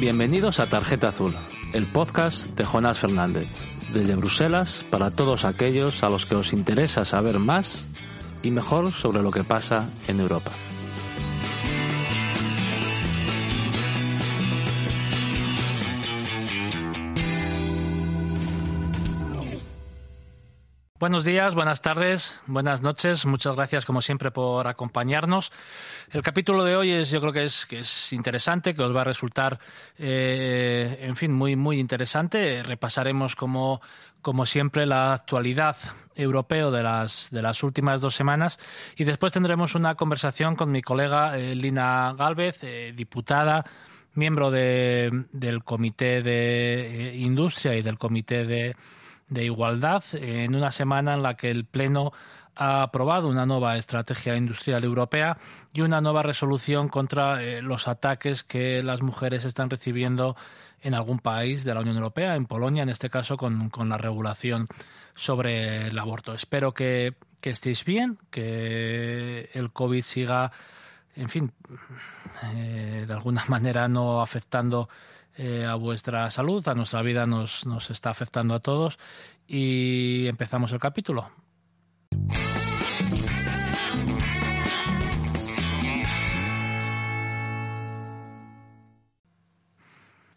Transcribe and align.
Bienvenidos 0.00 0.60
a 0.60 0.66
Tarjeta 0.66 1.08
Azul, 1.08 1.36
el 1.74 1.84
podcast 1.84 2.46
de 2.56 2.64
Jonás 2.64 2.98
Fernández, 2.98 3.46
desde 3.92 4.14
Bruselas 4.14 4.82
para 4.88 5.10
todos 5.10 5.44
aquellos 5.44 6.02
a 6.02 6.08
los 6.08 6.24
que 6.24 6.36
os 6.36 6.54
interesa 6.54 7.04
saber 7.04 7.38
más 7.38 7.84
y 8.42 8.50
mejor 8.50 8.92
sobre 8.92 9.20
lo 9.20 9.30
que 9.30 9.44
pasa 9.44 9.90
en 10.08 10.20
Europa. 10.20 10.52
Buenos 21.00 21.24
días, 21.24 21.54
buenas 21.54 21.80
tardes, 21.80 22.42
buenas 22.46 22.82
noches. 22.82 23.24
Muchas 23.24 23.56
gracias, 23.56 23.86
como 23.86 24.02
siempre, 24.02 24.30
por 24.30 24.68
acompañarnos. 24.68 25.50
El 26.10 26.20
capítulo 26.20 26.62
de 26.62 26.76
hoy 26.76 26.90
es, 26.90 27.10
yo 27.10 27.22
creo 27.22 27.32
que 27.32 27.44
es, 27.44 27.64
que 27.64 27.78
es 27.78 28.12
interesante, 28.12 28.74
que 28.74 28.82
os 28.82 28.94
va 28.94 29.00
a 29.00 29.04
resultar, 29.04 29.58
eh, 29.96 30.98
en 31.00 31.16
fin, 31.16 31.32
muy, 31.32 31.56
muy 31.56 31.80
interesante. 31.80 32.62
Repasaremos, 32.62 33.34
como, 33.34 33.80
como 34.20 34.44
siempre, 34.44 34.84
la 34.84 35.14
actualidad 35.14 35.74
europeo 36.16 36.70
de 36.70 36.82
las, 36.82 37.30
de 37.30 37.40
las 37.40 37.62
últimas 37.62 38.02
dos 38.02 38.14
semanas 38.14 38.58
y 38.94 39.04
después 39.04 39.32
tendremos 39.32 39.74
una 39.74 39.94
conversación 39.94 40.54
con 40.54 40.70
mi 40.70 40.82
colega 40.82 41.38
eh, 41.38 41.54
Lina 41.54 42.14
Galvez, 42.14 42.58
eh, 42.60 42.92
diputada 42.94 43.64
miembro 44.12 44.50
de, 44.50 45.24
del 45.32 45.64
Comité 45.64 46.22
de 46.22 47.14
Industria 47.16 47.74
y 47.74 47.80
del 47.80 47.96
Comité 47.96 48.44
de 48.44 48.76
de 49.30 49.44
igualdad 49.44 50.04
en 50.12 50.54
una 50.54 50.70
semana 50.72 51.14
en 51.14 51.22
la 51.22 51.36
que 51.36 51.50
el 51.50 51.64
Pleno 51.64 52.12
ha 52.56 52.82
aprobado 52.82 53.28
una 53.28 53.46
nueva 53.46 53.78
estrategia 53.78 54.36
industrial 54.36 54.84
europea 54.84 55.38
y 55.72 55.80
una 55.80 56.00
nueva 56.00 56.22
resolución 56.22 56.88
contra 56.88 57.42
eh, 57.42 57.62
los 57.62 57.88
ataques 57.88 58.44
que 58.44 58.82
las 58.82 59.00
mujeres 59.00 59.44
están 59.46 59.70
recibiendo 59.70 60.36
en 60.82 60.94
algún 60.94 61.20
país 61.20 61.64
de 61.64 61.72
la 61.74 61.80
Unión 61.80 61.96
Europea, 61.96 62.34
en 62.36 62.46
Polonia, 62.46 62.82
en 62.82 62.88
este 62.88 63.08
caso, 63.08 63.36
con, 63.36 63.70
la 63.88 63.98
regulación 63.98 64.66
sobre 65.14 65.86
el 65.86 65.98
aborto. 65.98 66.34
Espero 66.34 66.72
que, 66.72 67.14
estéis 67.42 67.84
bien, 67.84 68.18
que 68.30 69.50
el 69.52 69.72
COVID 69.72 70.02
siga, 70.02 70.52
en 71.16 71.28
fin, 71.28 71.52
eh, 72.54 73.04
de 73.06 73.14
alguna 73.14 73.44
manera 73.48 73.88
no 73.88 74.20
afectando 74.20 74.88
eh, 75.36 75.64
a 75.64 75.74
vuestra 75.74 76.30
salud, 76.30 76.66
a 76.68 76.74
nuestra 76.74 77.02
vida 77.02 77.26
nos, 77.26 77.66
nos 77.66 77.90
está 77.90 78.10
afectando 78.10 78.54
a 78.54 78.60
todos 78.60 78.98
y 79.46 80.26
empezamos 80.26 80.72
el 80.72 80.78
capítulo. 80.78 81.30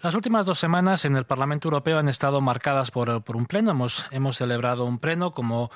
Las 0.03 0.15
últimas 0.15 0.45
dos 0.45 0.59
semanas 0.59 1.05
en 1.05 1.15
el 1.15 1.25
Parlamento 1.25 1.69
Europeo 1.69 1.97
han 1.97 2.09
estado 2.09 2.41
marcadas 2.41 2.91
por, 2.91 3.23
por 3.23 3.37
un 3.37 3.45
pleno. 3.45 3.71
Hemos, 3.71 4.05
hemos, 4.11 4.35
celebrado 4.35 4.83
un 4.83 4.99
pleno 4.99 5.31
como 5.31 5.71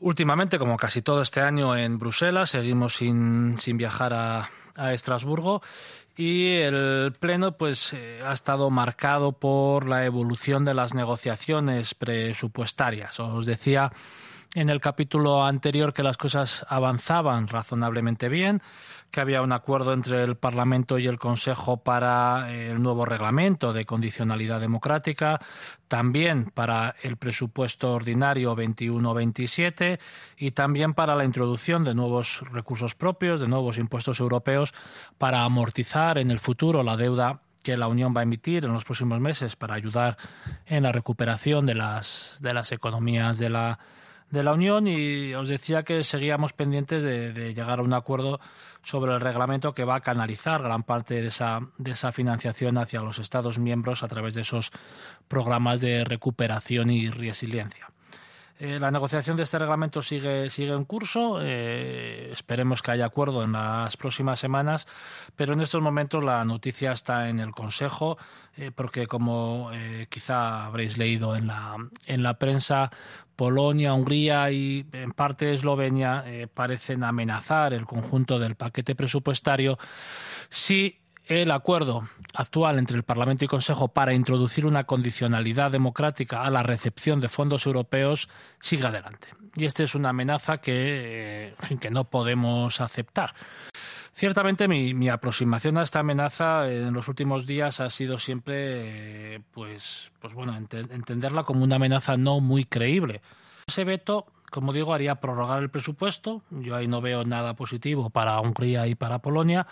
últimamente, 0.00 0.58
como 0.58 0.78
casi 0.78 1.02
todo 1.02 1.20
este 1.20 1.42
año 1.42 1.76
en 1.76 1.98
Bruselas. 1.98 2.48
Seguimos 2.48 2.96
sin, 2.96 3.58
sin 3.58 3.76
viajar 3.76 4.14
a, 4.14 4.48
a 4.74 4.94
Estrasburgo 4.94 5.60
y 6.16 6.56
el 6.56 7.12
pleno 7.18 7.56
pues 7.56 7.92
eh, 7.92 8.20
ha 8.24 8.32
estado 8.32 8.70
marcado 8.70 9.32
por 9.32 9.88
la 9.88 10.04
evolución 10.04 10.64
de 10.64 10.74
las 10.74 10.94
negociaciones 10.94 11.94
presupuestarias. 11.94 13.18
Os 13.20 13.46
decía 13.46 13.92
en 14.54 14.68
el 14.68 14.80
capítulo 14.80 15.44
anterior 15.44 15.94
que 15.94 16.02
las 16.02 16.16
cosas 16.16 16.66
avanzaban 16.68 17.48
razonablemente 17.48 18.28
bien, 18.28 18.60
que 19.10 19.20
había 19.20 19.42
un 19.42 19.52
acuerdo 19.52 19.92
entre 19.94 20.22
el 20.24 20.36
Parlamento 20.36 20.98
y 20.98 21.06
el 21.06 21.18
Consejo 21.18 21.78
para 21.78 22.52
eh, 22.52 22.70
el 22.70 22.82
nuevo 22.82 23.06
reglamento 23.06 23.72
de 23.72 23.86
condicionalidad 23.86 24.60
democrática, 24.60 25.40
también 25.88 26.50
para 26.52 26.94
el 27.02 27.16
presupuesto 27.16 27.92
ordinario 27.92 28.54
21-27 28.54 29.98
y 30.36 30.50
también 30.50 30.92
para 30.92 31.14
la 31.14 31.24
introducción 31.24 31.84
de 31.84 31.94
nuevos 31.94 32.42
recursos 32.52 32.94
propios, 32.94 33.40
de 33.40 33.48
nuevos 33.48 33.78
impuestos 33.78 34.20
europeos 34.20 34.74
para 35.16 35.44
amortizar 35.44 36.18
en 36.18 36.30
el 36.30 36.38
futuro 36.38 36.82
la 36.82 36.96
deuda 36.96 37.40
que 37.62 37.76
la 37.76 37.88
Unión 37.88 38.12
va 38.14 38.20
a 38.20 38.24
emitir 38.24 38.64
en 38.64 38.72
los 38.72 38.84
próximos 38.84 39.20
meses 39.20 39.56
para 39.56 39.74
ayudar 39.74 40.16
en 40.66 40.82
la 40.82 40.92
recuperación 40.92 41.64
de 41.64 41.74
las, 41.74 42.38
de 42.40 42.52
las 42.52 42.72
economías 42.72 43.38
de 43.38 43.50
la 43.50 43.78
de 44.32 44.42
la 44.42 44.54
Unión 44.54 44.88
y 44.88 45.34
os 45.34 45.48
decía 45.48 45.84
que 45.84 46.02
seguíamos 46.02 46.54
pendientes 46.54 47.02
de, 47.02 47.54
llegar 47.54 47.78
a 47.78 47.82
un 47.82 47.92
acuerdo 47.92 48.40
sobre 48.82 49.12
el 49.12 49.20
reglamento 49.20 49.74
que 49.74 49.84
va 49.84 49.96
a 49.96 50.00
canalizar 50.00 50.62
gran 50.62 50.82
parte 50.82 51.20
de 51.20 51.28
esa, 51.28 51.60
de 51.76 51.90
esa 51.92 52.10
financiación 52.12 52.78
hacia 52.78 53.02
los 53.02 53.18
Estados 53.18 53.58
miembros 53.58 54.02
a 54.02 54.08
través 54.08 54.34
de 54.34 54.40
esos 54.40 54.72
programas 55.28 55.80
de 55.80 56.04
recuperación 56.04 56.90
y 56.90 57.10
resiliencia. 57.10 57.91
Eh, 58.64 58.78
la 58.78 58.92
negociación 58.92 59.36
de 59.36 59.42
este 59.42 59.58
reglamento 59.58 60.02
sigue, 60.02 60.48
sigue 60.48 60.72
en 60.72 60.84
curso. 60.84 61.40
Eh, 61.42 62.30
esperemos 62.32 62.80
que 62.80 62.92
haya 62.92 63.06
acuerdo 63.06 63.42
en 63.42 63.50
las 63.50 63.96
próximas 63.96 64.38
semanas, 64.38 64.86
pero 65.34 65.54
en 65.54 65.62
estos 65.62 65.82
momentos 65.82 66.22
la 66.22 66.44
noticia 66.44 66.92
está 66.92 67.28
en 67.28 67.40
el 67.40 67.50
Consejo, 67.50 68.18
eh, 68.56 68.70
porque 68.72 69.08
como 69.08 69.72
quizá 70.08 70.66
habréis 70.66 70.96
leído 70.96 71.34
en 71.34 71.48
la, 71.48 71.76
en 72.06 72.22
la 72.22 72.38
prensa, 72.38 72.92
Polonia, 73.34 73.94
Hungría 73.94 74.52
y 74.52 74.86
en 74.92 75.10
parte 75.10 75.52
Eslovenia 75.52 76.24
parecen 76.54 77.02
amenazar 77.02 77.72
el 77.72 77.84
conjunto 77.84 78.38
del 78.38 78.54
paquete 78.54 78.94
presupuestario 78.94 79.76
si 80.50 81.01
el 81.38 81.50
acuerdo 81.50 82.08
actual 82.34 82.78
entre 82.78 82.96
el 82.96 83.02
Parlamento 83.02 83.44
y 83.44 83.48
Consejo 83.48 83.88
para 83.88 84.14
introducir 84.14 84.66
una 84.66 84.84
condicionalidad 84.84 85.70
democrática 85.70 86.42
a 86.42 86.50
la 86.50 86.62
recepción 86.62 87.20
de 87.20 87.28
fondos 87.28 87.66
europeos 87.66 88.28
sigue 88.60 88.86
adelante. 88.86 89.28
Y 89.54 89.66
esta 89.66 89.82
es 89.82 89.94
una 89.94 90.10
amenaza 90.10 90.58
que, 90.58 91.54
que 91.80 91.90
no 91.90 92.04
podemos 92.04 92.80
aceptar. 92.80 93.32
Ciertamente 94.14 94.68
mi, 94.68 95.08
aproximación 95.08 95.78
a 95.78 95.82
esta 95.82 96.00
amenaza 96.00 96.70
en 96.70 96.92
los 96.92 97.08
últimos 97.08 97.46
días 97.46 97.80
ha 97.80 97.88
sido 97.88 98.18
siempre, 98.18 99.42
pues, 99.52 100.12
pues 100.20 100.34
bueno, 100.34 100.56
entenderla 100.56 101.44
como 101.44 101.64
una 101.64 101.76
amenaza 101.76 102.16
no 102.16 102.40
muy 102.40 102.64
creíble. 102.64 103.22
Ese 103.66 103.84
veto 103.84 104.26
como 104.52 104.74
digo, 104.74 104.92
haría 104.92 105.14
prorrogar 105.16 105.62
el 105.62 105.70
presupuesto. 105.70 106.42
Yo 106.50 106.76
ahí 106.76 106.86
no 106.86 107.00
veo 107.00 107.24
nada 107.24 107.56
positivo 107.56 108.10
para 108.10 108.38
Hungría 108.38 108.86
y 108.86 108.94
para 108.94 109.20
Polonia. 109.20 109.66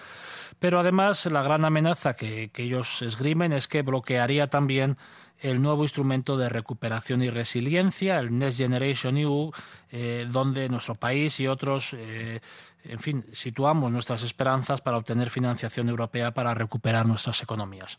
Pero 0.59 0.81
además, 0.81 1.27
la 1.27 1.43
gran 1.43 1.67
amenaza 1.67 2.17
que, 2.17 2.51
ellos 2.57 3.03
esgrimen 3.03 3.53
es 3.53 3.69
que 3.69 3.83
bloquearía 3.83 4.49
también 4.49 4.97
el 5.39 5.61
nuevo 5.61 5.83
instrumento 5.83 6.39
de 6.39 6.49
recuperación 6.49 7.23
y 7.23 7.29
resiliencia, 7.29 8.19
el 8.19 8.37
Next 8.37 8.59
Generation 8.59 9.19
EU, 9.19 9.53
eh, 9.91 10.27
donde 10.31 10.69
nuestro 10.71 10.95
país 10.95 11.39
y 11.41 11.47
otros, 11.47 11.95
eh, 11.95 12.41
en 12.85 12.99
fin, 12.99 13.25
situamos 13.33 13.93
nuestras 13.93 14.23
esperanzas 14.23 14.81
para 14.81 14.97
obtener 14.97 15.29
financiación 15.29 15.91
europea 15.91 16.33
para 16.33 16.55
recuperar 16.55 17.07
nuestras 17.07 17.43
economías. 17.43 17.99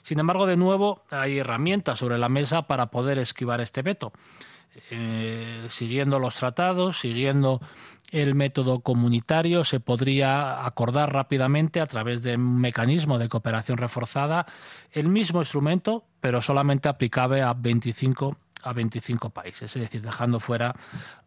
Sin 0.00 0.18
embargo, 0.18 0.46
de 0.46 0.56
nuevo, 0.56 1.04
hay 1.10 1.38
herramientas 1.38 1.98
sobre 1.98 2.18
la 2.18 2.28
mesa 2.30 2.62
para 2.62 2.90
poder 2.90 3.18
esquivar 3.18 3.60
este 3.60 3.82
veto. 3.82 4.12
Eh, 4.90 5.66
siguiendo 5.68 6.18
los 6.18 6.34
tratados, 6.36 6.98
siguiendo 6.98 7.60
el 8.10 8.34
método 8.34 8.80
comunitario, 8.80 9.64
se 9.64 9.80
podría 9.80 10.64
acordar 10.64 11.12
rápidamente 11.12 11.80
a 11.80 11.86
través 11.86 12.22
de 12.22 12.36
un 12.36 12.60
mecanismo 12.60 13.18
de 13.18 13.28
cooperación 13.28 13.78
reforzada 13.78 14.46
el 14.92 15.08
mismo 15.08 15.40
instrumento, 15.40 16.04
pero 16.20 16.40
solamente 16.40 16.88
aplicable 16.88 17.42
a 17.42 17.54
25 17.54 18.36
a 18.64 18.72
25 18.72 19.30
países, 19.30 19.76
es 19.76 19.82
decir, 19.82 20.00
dejando 20.00 20.40
fuera 20.40 20.74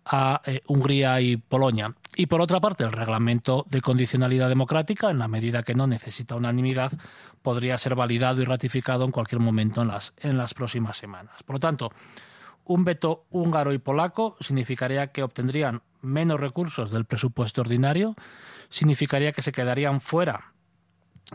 a 0.05 0.41
eh, 0.45 0.61
Hungría 0.67 1.21
y 1.21 1.37
Polonia. 1.37 1.93
Y 2.15 2.25
por 2.25 2.41
otra 2.41 2.59
parte, 2.59 2.83
el 2.83 2.91
reglamento 2.91 3.65
de 3.69 3.81
condicionalidad 3.81 4.49
democrática, 4.49 5.11
en 5.11 5.19
la 5.19 5.27
medida 5.27 5.61
que 5.61 5.75
no 5.75 5.85
necesita 5.85 6.35
unanimidad, 6.35 6.91
podría 7.43 7.77
ser 7.77 7.93
validado 7.93 8.41
y 8.41 8.45
ratificado 8.45 9.05
en 9.05 9.11
cualquier 9.11 9.39
momento 9.39 9.83
en 9.83 9.89
las, 9.89 10.13
en 10.17 10.37
las 10.37 10.55
próximas 10.55 10.97
semanas. 10.97 11.43
Por 11.43 11.57
lo 11.57 11.59
tanto, 11.59 11.91
un 12.67 12.83
veto 12.83 13.25
húngaro 13.29 13.73
y 13.73 13.77
polaco 13.77 14.37
significaría 14.39 15.11
que 15.11 15.23
obtendrían 15.23 15.81
menos 16.01 16.39
recursos 16.39 16.91
del 16.91 17.05
presupuesto 17.05 17.61
ordinario, 17.61 18.15
significaría 18.69 19.31
que 19.31 19.41
se 19.41 19.51
quedarían 19.51 20.01
fuera 20.01 20.53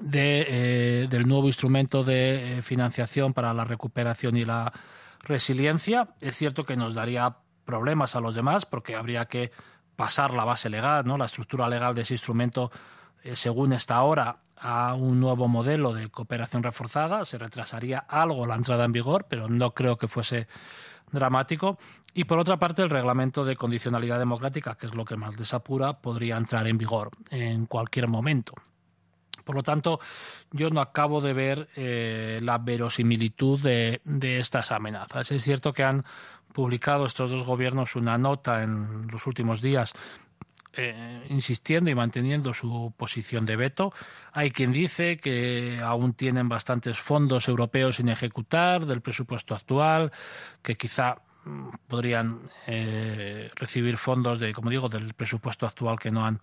de, 0.01 0.47
eh, 0.49 1.07
del 1.09 1.27
nuevo 1.27 1.47
instrumento 1.47 2.05
de 2.05 2.59
eh, 2.59 2.63
financiación 2.63 3.35
para 3.35 3.53
la 3.55 3.65
recuperación 3.65 4.37
y 4.37 4.45
la 4.45 4.71
resiliencia. 5.21 6.09
Es 6.21 6.37
cierto 6.37 6.65
que 6.65 6.77
nos 6.77 6.95
daría 6.95 7.37
problemas 7.65 8.17
a 8.17 8.21
los 8.21 8.35
demás 8.35 8.67
porque 8.67 8.97
habría 8.97 9.27
que 9.27 9.51
pasar 9.97 10.35
la 10.35 10.45
base 10.45 10.71
legal, 10.71 11.07
¿no? 11.07 11.19
la 11.19 11.27
estructura 11.27 11.69
legal 11.69 11.95
de 11.95 12.03
ese 12.03 12.15
instrumento 12.15 12.71
según 13.35 13.73
está 13.73 13.97
ahora 13.97 14.39
a 14.57 14.95
un 14.95 15.19
nuevo 15.21 15.49
modelo 15.49 15.93
de 15.93 16.09
cooperación 16.09 16.63
reforzada. 16.63 17.25
Se 17.25 17.39
retrasaría 17.39 17.99
algo 17.99 18.47
la 18.47 18.55
entrada 18.55 18.85
en 18.85 18.93
vigor, 18.93 19.27
pero 19.29 19.49
no 19.49 19.73
creo 19.75 19.99
que 19.99 20.09
fuese 20.09 20.47
dramático. 21.11 21.79
Y 22.15 22.25
por 22.25 22.39
otra 22.39 22.59
parte, 22.59 22.83
el 22.83 22.91
reglamento 22.91 23.45
de 23.45 23.57
condicionalidad 23.57 24.19
democrática, 24.19 24.77
que 24.77 24.87
es 24.87 24.95
lo 24.95 25.05
que 25.05 25.17
más 25.17 25.37
desapura, 25.37 25.95
podría 26.01 26.37
entrar 26.37 26.67
en 26.67 26.79
vigor 26.79 27.11
en 27.31 27.67
cualquier 27.67 28.07
momento. 28.07 28.55
Por 29.45 29.57
lo 29.57 29.63
tanto, 29.63 29.99
yo 30.53 30.71
no 30.71 30.81
acabo 30.81 31.21
de 31.21 31.33
ver 31.33 31.69
eh, 31.75 32.39
la 32.43 32.59
verosimilitud 32.59 33.61
de, 33.61 34.01
estas 34.39 34.71
amenazas. 34.71 35.33
Es 35.33 35.43
cierto 35.43 35.73
que 35.73 35.83
han 35.83 36.03
publicado 36.53 37.07
estos 37.07 37.31
dos 37.31 37.45
gobiernos 37.45 37.97
una 37.97 38.19
nota 38.19 38.63
en 38.63 39.09
los 39.11 39.27
últimos 39.27 39.63
días 39.63 39.95
eh, 40.75 41.27
insistiendo 41.29 41.91
y 41.91 41.95
manteniendo 41.95 42.55
su 42.55 42.95
posición 42.97 43.45
de 43.45 43.57
veto. 43.57 43.93
Hay 44.33 44.51
quien 44.51 44.73
dice 44.73 45.19
que 45.19 45.79
aún 45.83 46.15
tienen 46.15 46.49
bastantes 46.49 46.99
fondos 46.99 47.47
europeos 47.47 47.97
sin 47.97 48.09
ejecutar 48.09 48.87
del 48.87 49.03
presupuesto 49.03 49.55
actual, 49.55 50.13
que 50.63 50.77
quizá 50.77 51.17
mm, 51.45 51.69
podrían 51.89 52.41
eh, 52.67 53.51
recibir 53.55 53.99
fondos 53.99 54.41
de, 54.41 54.55
como 54.55 54.71
digo, 54.71 54.89
del 54.89 55.13
presupuesto 55.13 55.67
actual 55.67 55.99
que 55.99 56.11
no 56.11 56.25
han 56.25 56.41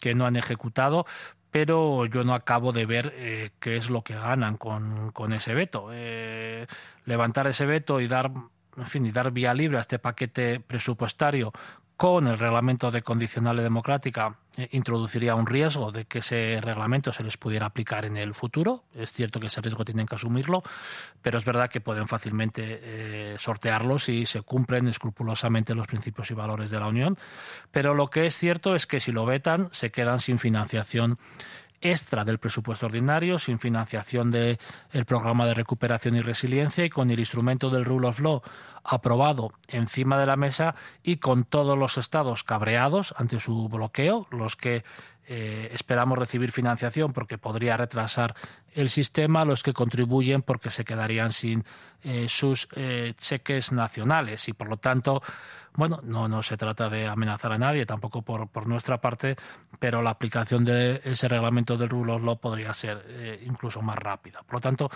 que 0.00 0.14
no 0.14 0.24
han 0.24 0.36
ejecutado, 0.36 1.04
pero 1.50 2.06
yo 2.06 2.24
no 2.24 2.32
acabo 2.32 2.72
de 2.72 2.86
ver 2.86 3.12
eh, 3.16 3.50
qué 3.60 3.76
es 3.76 3.90
lo 3.90 4.02
que 4.02 4.14
ganan 4.14 4.56
con, 4.56 5.10
con 5.12 5.34
ese 5.34 5.52
veto. 5.52 5.90
Levantar 7.04 7.48
ese 7.48 7.66
veto 7.66 8.00
y 8.00 8.06
dar, 8.06 8.30
en 8.76 8.86
fin, 8.86 9.04
y 9.04 9.10
dar 9.10 9.30
vía 9.32 9.52
libre 9.52 9.76
a 9.76 9.80
este 9.80 9.98
paquete 9.98 10.60
presupuestario 10.60 11.52
con 11.98 12.28
el 12.28 12.38
reglamento 12.38 12.92
de 12.92 13.02
condicionales 13.02 13.64
democrática 13.64 14.38
eh, 14.56 14.68
introduciría 14.70 15.34
un 15.34 15.46
riesgo 15.46 15.90
de 15.90 16.04
que 16.04 16.20
ese 16.20 16.60
reglamento 16.60 17.12
se 17.12 17.24
les 17.24 17.36
pudiera 17.36 17.66
aplicar 17.66 18.04
en 18.04 18.16
el 18.16 18.34
futuro. 18.34 18.84
Es 18.94 19.12
cierto 19.12 19.40
que 19.40 19.48
ese 19.48 19.60
riesgo 19.60 19.84
tienen 19.84 20.06
que 20.06 20.14
asumirlo, 20.14 20.62
pero 21.20 21.38
es 21.38 21.44
verdad 21.44 21.68
que 21.68 21.80
pueden 21.80 22.06
fácilmente 22.06 22.62
eh, 22.64 23.36
sortearlo 23.36 23.98
si 23.98 24.26
se 24.26 24.42
cumplen 24.42 24.86
escrupulosamente 24.86 25.74
los 25.74 25.88
principios 25.88 26.30
y 26.30 26.34
valores 26.34 26.70
de 26.70 26.78
la 26.78 26.86
Unión. 26.86 27.18
Pero 27.72 27.94
lo 27.94 28.10
que 28.10 28.26
es 28.26 28.38
cierto 28.38 28.76
es 28.76 28.86
que 28.86 29.00
si 29.00 29.10
lo 29.10 29.26
vetan, 29.26 29.68
se 29.72 29.90
quedan 29.90 30.20
sin 30.20 30.38
financiación 30.38 31.18
extra 31.80 32.24
del 32.24 32.38
presupuesto 32.38 32.86
ordinario, 32.86 33.38
sin 33.38 33.58
financiación 33.58 34.30
del 34.30 34.58
programa 35.06 35.46
de 35.46 35.54
recuperación 35.54 36.16
y 36.16 36.20
resiliencia 36.20 36.84
y 36.84 36.90
con 36.90 37.10
el 37.10 37.20
instrumento 37.20 37.70
del 37.70 37.84
Rule 37.84 38.08
of 38.08 38.20
Law 38.20 38.42
aprobado 38.84 39.52
encima 39.68 40.18
de 40.18 40.26
la 40.26 40.36
mesa 40.36 40.74
y 41.02 41.16
con 41.16 41.44
todos 41.44 41.76
los 41.76 41.98
estados 41.98 42.44
cabreados 42.44 43.14
ante 43.18 43.38
su 43.38 43.68
bloqueo, 43.68 44.26
los 44.30 44.56
que 44.56 44.82
eh, 45.30 45.68
esperamos 45.74 46.18
recibir 46.18 46.52
financiación 46.52 47.12
porque 47.12 47.36
podría 47.36 47.76
retrasar 47.76 48.34
el 48.72 48.88
sistema, 48.88 49.44
los 49.44 49.62
que 49.62 49.74
contribuyen 49.74 50.40
porque 50.40 50.70
se 50.70 50.86
quedarían 50.86 51.32
sin 51.32 51.64
eh, 52.02 52.30
sus 52.30 52.66
eh, 52.74 53.12
cheques 53.14 53.70
nacionales 53.72 54.48
y 54.48 54.54
por 54.54 54.70
lo 54.70 54.78
tanto 54.78 55.20
bueno, 55.74 56.00
no, 56.02 56.28
no 56.28 56.42
se 56.42 56.56
trata 56.56 56.88
de 56.88 57.06
amenazar 57.06 57.52
a 57.52 57.58
nadie, 57.58 57.84
tampoco 57.84 58.22
por, 58.22 58.48
por 58.48 58.66
nuestra 58.66 59.00
parte, 59.00 59.36
pero 59.78 60.02
la 60.02 60.10
aplicación 60.10 60.64
de 60.64 61.02
ese 61.04 61.28
reglamento 61.28 61.76
del 61.76 61.90
rule 61.90 62.14
of 62.14 62.22
law 62.22 62.40
podría 62.40 62.74
ser 62.74 63.38
incluso 63.46 63.80
más 63.80 63.96
rápida. 63.96 64.40
Por 64.44 64.54
lo 64.54 64.60
tanto, 64.60 64.90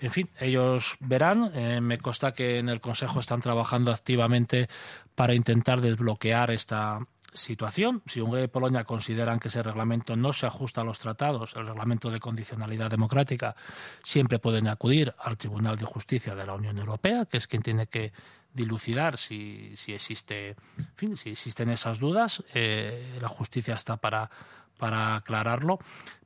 en 0.00 0.10
fin, 0.10 0.28
ellos 0.38 0.96
verán. 1.00 1.50
me 1.82 1.96
consta 1.96 2.32
que 2.32 2.58
en 2.58 2.68
el 2.68 2.82
Consejo 2.82 3.20
están 3.20 3.40
trabajando 3.40 3.90
activamente 3.90 4.68
para 5.14 5.34
intentar 5.34 5.80
desbloquear 5.80 6.50
esta, 6.50 7.00
situación. 7.32 8.02
Si 8.06 8.20
Hungría 8.20 8.44
y 8.44 8.48
Polonia 8.48 8.84
consideran 8.84 9.38
que 9.38 9.48
ese 9.48 9.62
reglamento 9.62 10.16
no 10.16 10.32
se 10.32 10.46
ajusta 10.46 10.80
a 10.80 10.84
los 10.84 10.98
tratados, 10.98 11.54
el 11.56 11.66
reglamento 11.66 12.10
de 12.10 12.20
condicionalidad 12.20 12.90
democrática, 12.90 13.54
siempre 14.02 14.38
pueden 14.38 14.68
acudir 14.68 15.14
al 15.18 15.36
Tribunal 15.36 15.76
de 15.76 15.84
Justicia 15.84 16.34
de 16.34 16.46
la 16.46 16.54
Unión 16.54 16.78
Europea, 16.78 17.26
que 17.26 17.36
es 17.36 17.46
quien 17.46 17.62
tiene 17.62 17.86
que 17.86 18.12
dilucidar 18.52 19.16
si, 19.16 19.72
si 19.76 19.92
existe, 19.92 20.56
fin, 20.94 21.16
si 21.16 21.30
existen 21.30 21.70
esas 21.70 21.98
dudas. 21.98 22.42
Eh, 22.54 23.18
la 23.20 23.28
justicia 23.28 23.74
está 23.74 23.96
para, 23.96 24.30
para 24.78 25.16
aclararlo. 25.16 25.78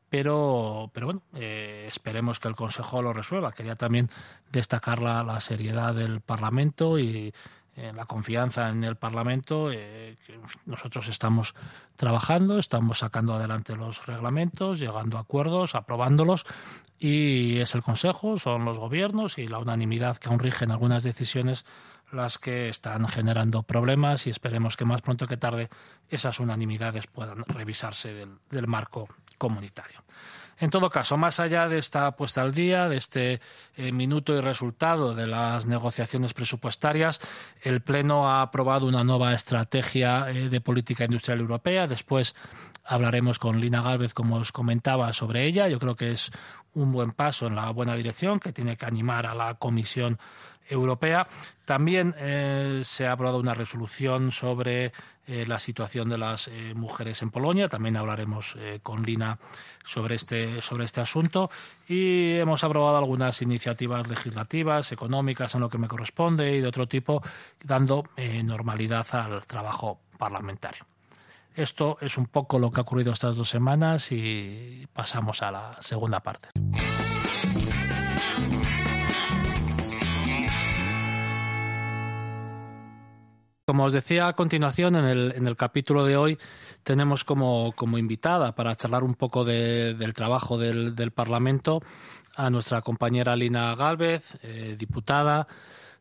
Pero, 0.08 0.90
pero 0.92 1.06
bueno, 1.06 1.22
eh, 1.34 1.86
esperemos 1.88 2.38
que 2.38 2.46
el 2.46 2.54
Consejo 2.54 3.00
lo 3.00 3.14
resuelva. 3.14 3.52
Quería 3.52 3.76
también 3.76 4.10
destacar 4.50 5.00
la, 5.00 5.24
la 5.24 5.40
seriedad 5.40 5.94
del 5.94 6.20
Parlamento 6.20 6.98
y 6.98 7.32
la 7.76 8.04
confianza 8.04 8.68
en 8.68 8.84
el 8.84 8.96
Parlamento. 8.96 9.70
Eh, 9.72 10.16
nosotros 10.66 11.08
estamos 11.08 11.54
trabajando, 11.96 12.58
estamos 12.58 12.98
sacando 12.98 13.34
adelante 13.34 13.76
los 13.76 14.06
reglamentos, 14.06 14.78
llegando 14.78 15.16
a 15.16 15.20
acuerdos, 15.20 15.74
aprobándolos 15.74 16.44
y 16.98 17.58
es 17.58 17.74
el 17.74 17.82
Consejo, 17.82 18.36
son 18.36 18.64
los 18.64 18.78
gobiernos 18.78 19.38
y 19.38 19.48
la 19.48 19.58
unanimidad 19.58 20.18
que 20.18 20.28
aún 20.28 20.38
rigen 20.38 20.70
algunas 20.70 21.02
decisiones 21.02 21.64
las 22.12 22.38
que 22.38 22.68
están 22.68 23.08
generando 23.08 23.62
problemas 23.62 24.26
y 24.26 24.30
esperemos 24.30 24.76
que 24.76 24.84
más 24.84 25.02
pronto 25.02 25.26
que 25.26 25.36
tarde 25.36 25.68
esas 26.08 26.40
unanimidades 26.40 27.06
puedan 27.06 27.42
revisarse 27.44 28.14
del 28.50 28.66
marco 28.66 29.08
comunitario. 29.38 30.04
En 30.62 30.70
todo 30.70 30.90
caso, 30.90 31.16
más 31.16 31.40
allá 31.40 31.68
de 31.68 31.78
esta 31.78 32.12
puesta 32.12 32.40
al 32.40 32.54
día, 32.54 32.88
de 32.88 32.96
este 32.96 33.40
eh, 33.74 33.90
minuto 33.90 34.32
y 34.32 34.40
resultado 34.40 35.12
de 35.12 35.26
las 35.26 35.66
negociaciones 35.66 36.34
presupuestarias, 36.34 37.18
el 37.62 37.80
Pleno 37.80 38.30
ha 38.30 38.42
aprobado 38.42 38.86
una 38.86 39.02
nueva 39.02 39.34
estrategia 39.34 40.30
eh, 40.30 40.48
de 40.48 40.60
política 40.60 41.04
industrial 41.04 41.40
europea. 41.40 41.88
Después 41.88 42.36
hablaremos 42.84 43.38
con 43.38 43.60
Lina 43.60 43.82
Galvez, 43.82 44.14
como 44.14 44.36
os 44.36 44.52
comentaba, 44.52 45.12
sobre 45.12 45.46
ella. 45.46 45.68
Yo 45.68 45.78
creo 45.78 45.96
que 45.96 46.12
es 46.12 46.30
un 46.74 46.92
buen 46.92 47.12
paso 47.12 47.46
en 47.46 47.54
la 47.54 47.70
buena 47.70 47.94
dirección 47.96 48.40
que 48.40 48.52
tiene 48.52 48.76
que 48.76 48.86
animar 48.86 49.26
a 49.26 49.34
la 49.34 49.54
Comisión 49.54 50.18
Europea. 50.68 51.28
También 51.64 52.14
eh, 52.18 52.80
se 52.84 53.06
ha 53.06 53.12
aprobado 53.12 53.38
una 53.38 53.54
resolución 53.54 54.32
sobre 54.32 54.92
eh, 55.26 55.44
la 55.46 55.58
situación 55.58 56.08
de 56.08 56.18
las 56.18 56.48
eh, 56.48 56.72
mujeres 56.74 57.22
en 57.22 57.30
Polonia. 57.30 57.68
También 57.68 57.96
hablaremos 57.96 58.56
con 58.82 59.02
Lina 59.02 59.38
sobre 59.84 60.14
este, 60.14 60.62
sobre 60.62 60.84
este 60.84 61.00
asunto. 61.00 61.50
Y 61.88 62.32
hemos 62.36 62.64
aprobado 62.64 62.96
algunas 62.96 63.42
iniciativas 63.42 64.06
legislativas, 64.08 64.92
económicas, 64.92 65.54
en 65.54 65.60
lo 65.60 65.68
que 65.68 65.78
me 65.78 65.88
corresponde 65.88 66.56
y 66.56 66.60
de 66.60 66.68
otro 66.68 66.86
tipo, 66.86 67.22
dando 67.62 68.04
normalidad 68.44 69.06
al 69.12 69.44
trabajo 69.46 70.00
parlamentario. 70.18 70.91
Esto 71.54 71.98
es 72.00 72.16
un 72.16 72.26
poco 72.26 72.58
lo 72.58 72.70
que 72.70 72.80
ha 72.80 72.82
ocurrido 72.82 73.12
estas 73.12 73.36
dos 73.36 73.48
semanas 73.48 74.10
y 74.10 74.86
pasamos 74.92 75.42
a 75.42 75.50
la 75.50 75.76
segunda 75.80 76.20
parte. 76.20 76.48
Como 83.64 83.84
os 83.84 83.92
decía 83.92 84.28
a 84.28 84.32
continuación, 84.32 84.96
en 84.96 85.04
el, 85.04 85.32
en 85.36 85.46
el 85.46 85.56
capítulo 85.56 86.04
de 86.04 86.16
hoy 86.16 86.38
tenemos 86.82 87.24
como, 87.24 87.72
como 87.76 87.96
invitada 87.96 88.54
para 88.54 88.74
charlar 88.74 89.04
un 89.04 89.14
poco 89.14 89.44
del 89.44 90.14
trabajo 90.14 90.58
del, 90.58 90.96
del, 90.96 91.12
Parlamento 91.12 91.80
a 92.34 92.50
nuestra 92.50 92.82
compañera 92.82 93.36
Lina 93.36 93.74
Galvez, 93.74 94.36
eh, 94.42 94.74
diputada, 94.78 95.46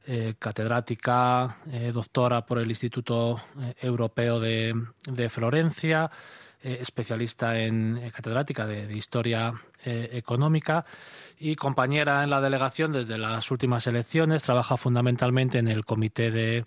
eh, 0.08 0.36
catedrática, 0.40 1.58
eh, 1.72 1.92
doctora 1.94 2.46
por 2.46 2.60
el 2.60 2.70
Instituto 2.70 3.42
Europeo 3.82 4.40
de, 4.40 4.74
de 5.06 5.30
Florencia, 5.30 6.10
especialista 6.64 7.60
en 7.60 8.12
catedrática 8.14 8.68
de, 8.68 8.86
de 8.86 8.96
Historia 8.96 9.52
Económica 9.84 10.86
y 11.44 11.56
compañera 11.56 12.24
en 12.24 12.30
la 12.30 12.40
delegación 12.40 12.92
desde 12.92 13.18
las 13.18 13.50
últimas 13.50 13.88
elecciones. 13.88 14.44
Trabaja 14.44 14.78
fundamentalmente 14.78 15.58
en 15.58 15.68
el 15.68 15.86
Comité 15.86 16.30
de, 16.30 16.66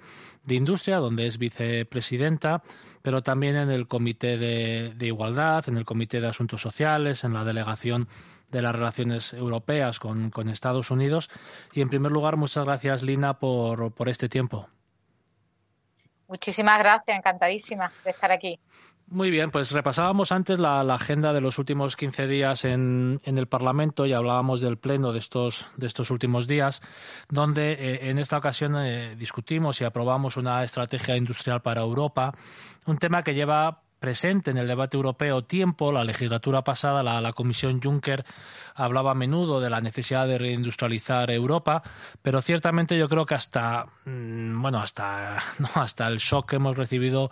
Industria, 0.49 0.97
donde 0.97 1.29
es 1.29 1.39
vicepresidenta, 1.39 2.61
pero 3.01 3.23
también 3.23 3.55
en 3.55 3.71
el 3.71 3.87
Comité 3.87 4.37
de, 4.37 5.07
Igualdad, 5.07 5.69
en 5.69 5.77
el 5.77 5.85
Comité 5.85 6.21
de 6.21 6.27
Asuntos 6.27 6.61
Sociales, 6.61 7.23
en 7.23 7.35
la 7.35 7.45
delegación 7.45 8.09
de 8.55 8.63
las 8.63 8.73
relaciones 8.73 9.35
europeas 9.35 9.99
con, 9.99 10.31
con, 10.31 10.49
Estados 10.49 10.93
Unidos. 10.93 11.29
Y 11.73 11.81
en 11.81 11.89
primer 11.89 12.13
lugar, 12.13 12.37
muchas 12.37 12.65
gracias, 12.65 13.03
Lina, 13.03 13.39
por, 13.39 13.93
por 13.93 14.09
este 14.09 14.29
tiempo. 14.29 14.69
Muchísimas 16.29 16.79
gracias, 16.79 17.19
encantadísima 17.19 17.93
de 18.05 18.11
estar 18.11 18.31
aquí. 18.31 18.59
Muy 19.09 19.31
bien, 19.31 19.51
pues 19.51 19.73
repasábamos 19.73 20.33
antes 20.33 20.59
la, 20.59 20.81
agenda 20.81 21.33
de 21.33 21.43
los 21.43 21.59
últimos 21.59 21.95
15 21.95 22.27
días 22.27 22.65
en, 22.65 23.21
en, 23.25 23.37
el 23.37 23.47
Parlamento 23.47 24.07
y 24.07 24.15
hablábamos 24.15 24.63
del 24.63 24.79
pleno 24.79 25.13
de 25.13 25.19
estos, 25.19 25.67
de 25.77 25.87
estos 25.87 26.11
últimos 26.11 26.47
días, 26.47 26.81
donde 27.29 27.73
eh, 27.73 28.09
en 28.09 28.19
esta 28.19 28.39
ocasión 28.39 28.77
eh, 28.79 29.15
discutimos 29.17 29.81
y 29.81 29.85
aprobamos 29.85 30.39
una 30.39 30.65
estrategia 30.65 31.17
industrial 31.17 31.61
para 31.61 31.83
Europa, 31.83 32.33
un 32.87 32.97
tema 32.97 33.23
que 33.23 33.35
lleva 33.35 33.84
presente 34.05 34.51
en 34.51 34.59
el 34.59 34.69
debate 34.69 34.99
europeo 34.99 35.45
tiempo. 35.45 35.91
La 35.91 36.05
legislatura 36.05 36.63
pasada, 36.63 37.03
la, 37.03 37.33
Comisión 37.33 37.81
Juncker 37.81 38.23
hablaba 38.75 39.13
a 39.13 39.15
menudo 39.15 39.63
de 39.63 39.71
la 39.71 39.81
necesidad 39.81 40.29
de 40.29 40.37
reindustrializar 40.37 41.31
Europa, 41.31 41.83
pero 42.21 42.43
ciertamente 42.43 42.99
yo 42.99 43.09
creo 43.09 43.25
que 43.25 43.35
hasta, 43.35 43.87
mm, 44.05 44.61
bueno, 44.61 44.79
hasta, 44.81 45.39
no, 45.59 45.71
hasta 45.77 46.07
el 46.09 46.19
shock 46.19 46.51
que 46.51 46.57
hemos 46.57 46.77
recibido 46.77 47.31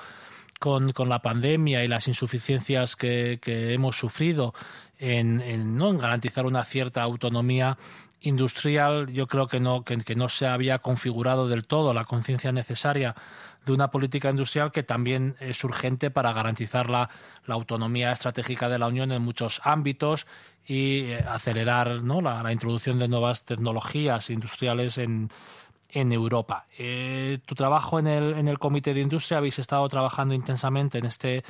con, 0.58 0.92
con, 0.92 1.10
la 1.10 1.20
pandemia 1.20 1.84
y 1.84 1.88
las 1.88 2.08
insuficiencias 2.08 2.96
que, 2.96 3.38
hemos 3.44 3.98
sufrido 3.98 4.54
en, 4.98 5.42
en, 5.42 5.76
¿no? 5.76 5.90
en 5.90 5.98
garantizar 5.98 6.46
una 6.46 6.64
cierta 6.64 7.02
autonomía 7.02 7.76
industrial 8.22 9.08
yo 9.12 9.26
creo 9.26 9.46
que 9.46 9.60
no, 9.60 9.84
que, 9.84 10.14
no 10.14 10.28
se 10.28 10.46
había 10.46 10.78
configurado 10.78 11.48
del 11.48 11.66
todo 11.66 11.92
la 11.94 12.04
conciencia 12.04 12.52
necesaria 12.52 13.14
de 13.64 13.72
una 13.72 13.90
política 13.90 14.30
industrial 14.30 14.72
que 14.72 14.82
también 14.82 15.36
es 15.40 15.62
urgente 15.64 16.10
para 16.10 16.32
garantizar 16.32 16.90
la, 16.90 17.08
autonomía 17.46 18.12
estratégica 18.12 18.68
de 18.68 18.78
la 18.78 18.88
Unión 18.88 19.12
en 19.12 19.22
muchos 19.22 19.60
ámbitos 19.64 20.26
y 20.66 21.02
eh, 21.02 21.24
acelerar 21.28 22.02
¿no? 22.02 22.20
la, 22.20 22.50
introducción 22.52 22.98
de 22.98 23.08
nuevas 23.08 23.44
tecnologías 23.44 24.30
industriales 24.30 24.98
en, 24.98 25.28
en 25.90 26.12
Europa. 26.12 26.64
Eh, 26.78 27.38
tu 27.44 27.54
trabajo 27.54 27.98
en 27.98 28.06
el, 28.06 28.34
en 28.34 28.48
el 28.48 28.58
Comité 28.58 28.94
de 28.94 29.00
Industria, 29.00 29.38
habéis 29.38 29.58
estado 29.58 29.86
trabajando 29.88 30.34
intensamente 30.34 30.98
en 30.98 31.06
este 31.06 31.44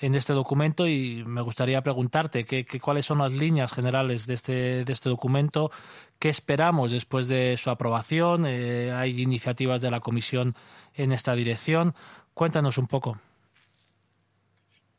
en 0.00 0.14
este 0.14 0.32
documento 0.32 0.86
y 0.86 1.24
me 1.24 1.42
gustaría 1.42 1.82
preguntarte 1.82 2.44
qué, 2.44 2.64
cuáles 2.80 3.06
son 3.06 3.18
las 3.18 3.32
líneas 3.32 3.72
generales 3.72 4.26
de 4.26 4.34
este, 4.34 4.84
de 4.84 4.92
este 4.92 5.08
documento, 5.08 5.70
qué 6.18 6.28
esperamos 6.28 6.90
después 6.90 7.28
de 7.28 7.56
su 7.56 7.70
aprobación, 7.70 8.46
eh, 8.46 8.92
hay 8.92 9.20
iniciativas 9.20 9.80
de 9.80 9.90
la 9.90 10.00
Comisión 10.00 10.54
en 10.94 11.12
esta 11.12 11.34
dirección. 11.34 11.94
Cuéntanos 12.34 12.78
un 12.78 12.86
poco. 12.86 13.18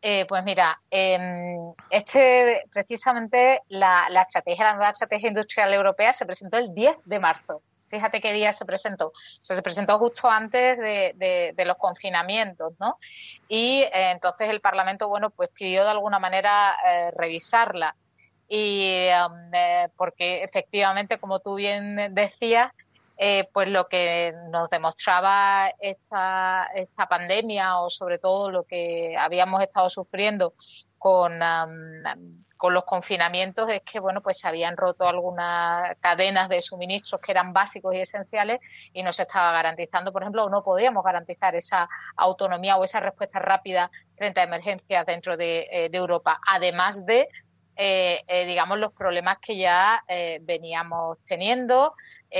Eh, 0.01 0.25
pues 0.27 0.43
mira, 0.45 0.81
em, 0.89 1.73
este 1.89 2.63
precisamente 2.71 3.61
la, 3.67 4.07
la 4.09 4.21
estrategia, 4.21 4.65
la 4.65 4.75
nueva 4.75 4.91
estrategia 4.91 5.27
industrial 5.27 5.73
europea 5.73 6.13
se 6.13 6.25
presentó 6.25 6.57
el 6.57 6.73
10 6.73 7.05
de 7.05 7.19
marzo. 7.19 7.61
Fíjate 7.89 8.21
qué 8.21 8.33
día 8.33 8.53
se 8.53 8.65
presentó. 8.65 9.11
Se 9.41 9.61
presentó 9.61 9.97
justo 9.97 10.29
antes 10.29 10.77
de, 10.77 11.63
los 11.65 11.77
confinamientos, 11.77 12.73
¿no? 12.79 12.97
Y 13.47 13.81
eh, 13.81 14.11
entonces 14.11 14.49
el 14.49 14.61
Parlamento, 14.61 15.07
bueno, 15.07 15.29
pues 15.29 15.49
pidió 15.49 15.83
de 15.83 15.91
alguna 15.91 16.19
manera 16.19 16.75
eh, 16.85 17.11
revisarla. 17.11 17.95
Y 18.47 19.07
um, 19.27 19.53
eh, 19.53 19.89
porque 19.95 20.43
efectivamente, 20.43 21.19
como 21.19 21.39
tú 21.39 21.55
bien 21.55 22.13
decías, 22.13 22.71
pues 23.51 23.69
lo 23.69 23.89
que 23.89 24.33
nos 24.49 24.69
demostraba 24.69 25.69
esta, 25.81 26.65
esta 26.73 27.05
pandemia 27.07 27.79
o 27.79 27.89
sobre 27.89 28.17
todo 28.17 28.49
lo 28.49 28.63
que 28.63 29.13
habíamos 29.19 29.61
estado 29.61 29.89
sufriendo 29.89 30.53
con 30.97 31.33
um, 31.33 32.45
con 32.59 32.73
los 32.73 32.83
confinamientos 32.83 33.69
es 33.69 33.81
que 33.83 34.01
bueno 34.01 34.21
pues 34.21 34.39
se 34.39 34.47
habían 34.49 34.75
roto 34.75 35.07
algunas 35.07 35.95
cadenas 36.01 36.49
de 36.49 36.61
suministros 36.61 37.21
que 37.21 37.31
eran 37.31 37.53
básicos 37.53 37.95
y 37.95 38.01
esenciales 38.01 38.59
y 38.91 39.01
no 39.01 39.13
se 39.13 39.21
estaba 39.21 39.53
garantizando 39.53 40.11
por 40.11 40.23
ejemplo 40.23 40.49
no 40.49 40.61
podíamos 40.61 41.05
garantizar 41.05 41.55
esa 41.55 41.87
autonomía 42.17 42.75
o 42.75 42.83
esa 42.83 42.99
respuesta 42.99 43.39
rápida 43.39 43.89
frente 44.17 44.41
a 44.41 44.43
emergencias 44.43 45.05
dentro 45.05 45.37
de, 45.37 45.69
eh, 45.71 45.89
Europa. 45.93 46.41
Además 46.45 47.05
de 47.05 47.29
eh, 47.77 48.19
eh, 48.27 48.45
digamos 48.45 48.77
los 48.77 48.91
problemas 48.91 49.37
que 49.37 49.55
ya 49.55 50.03
veníamos 50.41 51.17
teniendo 51.23 51.93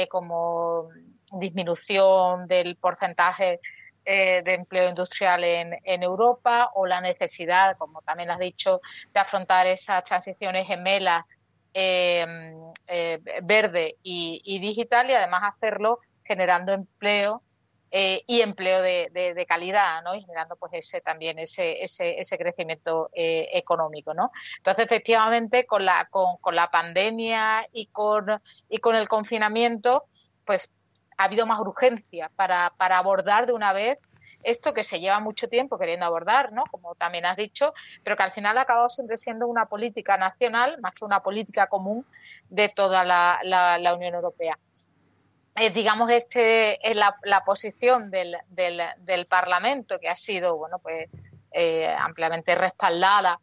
como 0.10 0.90
disminución 1.32 2.46
del 2.46 2.76
porcentaje 2.76 3.62
eh, 4.06 4.42
de 4.44 4.54
empleo 4.54 4.90
industrial 4.90 5.44
en, 5.44 6.04
Europa 6.04 6.72
o 6.76 6.86
la 6.86 7.02
necesidad, 7.02 7.78
como 7.78 8.02
también 8.02 8.32
has 8.32 8.40
dicho, 8.40 8.82
de 9.14 9.20
afrontar 9.20 9.68
esas 9.68 10.04
transiciones 10.04 10.66
gemelas 10.68 11.26
em, 11.74 12.56
eh, 12.88 13.20
verde 13.44 13.98
y, 14.02 14.60
digital 14.60 15.10
y 15.10 15.14
además 15.14 15.44
hacerlo 15.54 16.00
generando 16.24 16.74
empleo 16.74 17.44
eh, 17.92 18.22
y 18.26 18.42
empleo 18.42 18.82
de, 18.82 19.46
calidad, 19.48 20.02
¿no? 20.04 20.16
Y 20.16 20.22
generando 20.22 20.56
pues 20.56 20.74
ese 20.74 21.02
también 21.02 21.38
ese, 21.38 21.82
ese, 21.84 22.20
ese 22.20 22.38
crecimiento 22.38 23.10
económico, 23.14 24.14
¿no? 24.14 24.32
Entonces, 24.58 24.86
efectivamente, 24.86 25.66
con 25.66 25.86
la, 25.86 26.08
con, 26.10 26.38
con 26.38 26.56
la 26.56 26.72
pandemia 26.72 27.68
y 27.74 27.88
con, 27.88 28.42
y 28.70 28.78
con 28.78 28.96
el 28.96 29.08
confinamiento, 29.08 30.06
pues 30.46 30.72
ha 31.20 31.26
habido 31.26 31.46
más 31.46 31.60
urgencia 31.60 32.32
para, 32.38 32.74
para 32.78 32.98
abordar 32.98 33.46
de 33.46 33.52
una 33.52 33.74
vez 33.74 34.00
esto 34.42 34.74
que 34.74 34.84
se 34.84 35.02
lleva 35.02 35.20
mucho 35.20 35.50
tiempo 35.50 35.78
queriendo 35.78 36.06
abordar, 36.06 36.54
¿no? 36.54 36.64
Como 36.72 36.96
también 36.96 37.26
has 37.26 37.36
dicho, 37.36 37.74
pero 38.06 38.16
que 38.16 38.24
al 38.24 38.32
final 38.32 38.58
ha 38.58 38.62
acabado 38.62 38.90
siempre 38.90 39.18
siendo 39.18 39.46
una 39.46 39.66
política 39.66 40.16
nacional 40.16 40.80
más 40.80 40.94
que 40.94 41.04
una 41.04 41.22
política 41.22 41.68
común 41.68 42.06
de 42.50 42.70
toda 42.70 43.04
la, 43.04 43.94
Unión 43.94 44.16
Europea. 44.16 44.58
Eh, 45.58 45.72
digamos, 45.72 46.10
este 46.10 46.90
es 46.90 46.96
la, 46.96 47.18
la 47.24 47.44
posición 47.44 48.10
del, 48.12 48.38
del, 48.48 48.82
del, 49.00 49.26
Parlamento 49.26 50.00
que 50.00 50.08
ha 50.08 50.16
sido, 50.16 50.56
bueno, 50.56 50.80
pues 50.80 51.10
eh, 51.52 51.94
ampliamente 52.00 52.56
respaldada 52.56 53.42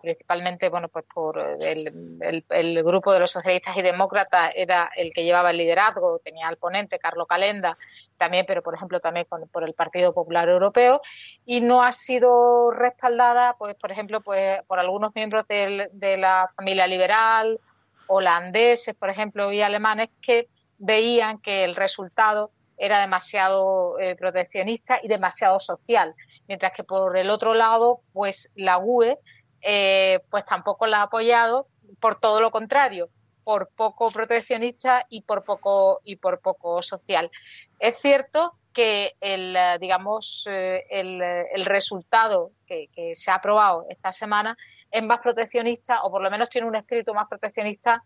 principalmente 0.00 0.68
bueno 0.68 0.88
pues 0.88 1.04
por 1.12 1.38
el, 1.38 2.44
el, 2.50 2.84
grupo 2.84 3.12
de 3.12 3.18
los 3.18 3.32
socialistas 3.32 3.76
y 3.76 3.82
demócratas 3.82 4.52
era 4.54 4.90
el 4.94 5.12
que 5.12 5.24
llevaba 5.24 5.50
el 5.50 5.56
liderazgo 5.56 6.20
tenía 6.20 6.46
al 6.46 6.56
ponente 6.56 7.00
Carlos 7.00 7.26
Calenda 7.28 7.76
también 8.16 8.44
pero 8.46 8.62
por 8.62 8.76
ejemplo 8.76 9.00
también 9.00 9.26
por 9.50 9.64
el 9.64 9.74
Partido 9.74 10.14
Popular 10.14 10.48
Europeo 10.48 11.00
y 11.44 11.62
no 11.62 11.82
ha 11.82 11.90
sido 11.90 12.70
respaldada 12.70 13.56
pues 13.58 13.74
por 13.74 13.90
ejemplo 13.90 14.20
pues 14.20 14.62
por 14.68 14.78
algunos 14.78 15.12
miembros 15.16 15.44
de 15.48 16.16
la 16.16 16.48
familia 16.54 16.86
liberal 16.86 17.58
holandeses 18.06 18.94
por 18.94 19.10
ejemplo 19.10 19.52
y 19.52 19.62
alemanes 19.62 20.10
que 20.20 20.48
veían 20.78 21.38
que 21.38 21.64
el 21.64 21.74
resultado 21.74 22.52
era 22.78 23.00
demasiado 23.00 23.98
eh, 23.98 24.14
proteccionista 24.14 25.00
y 25.02 25.08
demasiado 25.08 25.58
social 25.58 26.14
mientras 26.46 26.72
que 26.72 26.84
por 26.84 27.16
el 27.16 27.30
otro 27.30 27.54
lado 27.54 28.00
pues 28.12 28.52
la 28.56 28.78
UE 28.78 29.18
eh, 29.62 30.20
pues 30.30 30.44
tampoco 30.44 30.86
la 30.86 30.98
ha 30.98 31.02
apoyado, 31.02 31.68
por 32.00 32.18
todo 32.18 32.40
lo 32.40 32.50
contrario, 32.50 33.10
por 33.44 33.70
poco 33.70 34.10
proteccionista 34.10 35.06
y 35.08 35.22
por 35.22 35.44
poco 35.44 36.00
y 36.04 36.16
por 36.16 36.40
poco 36.40 36.82
social. 36.82 37.30
Es 37.78 37.98
cierto 37.98 38.54
que 38.72 39.16
el 39.20 39.56
digamos 39.80 40.46
eh, 40.48 40.84
el, 40.90 41.64
resultado 41.64 42.52
que, 42.66 42.88
se 43.14 43.30
ha 43.30 43.36
aprobado 43.36 43.86
esta 43.88 44.12
semana 44.12 44.56
es 44.90 45.02
más 45.02 45.20
proteccionista 45.20 46.02
o 46.04 46.10
por 46.10 46.22
lo 46.22 46.30
menos 46.30 46.48
tiene 46.48 46.68
un 46.68 46.76
espíritu 46.76 47.12
más 47.12 47.28
proteccionista 47.28 48.04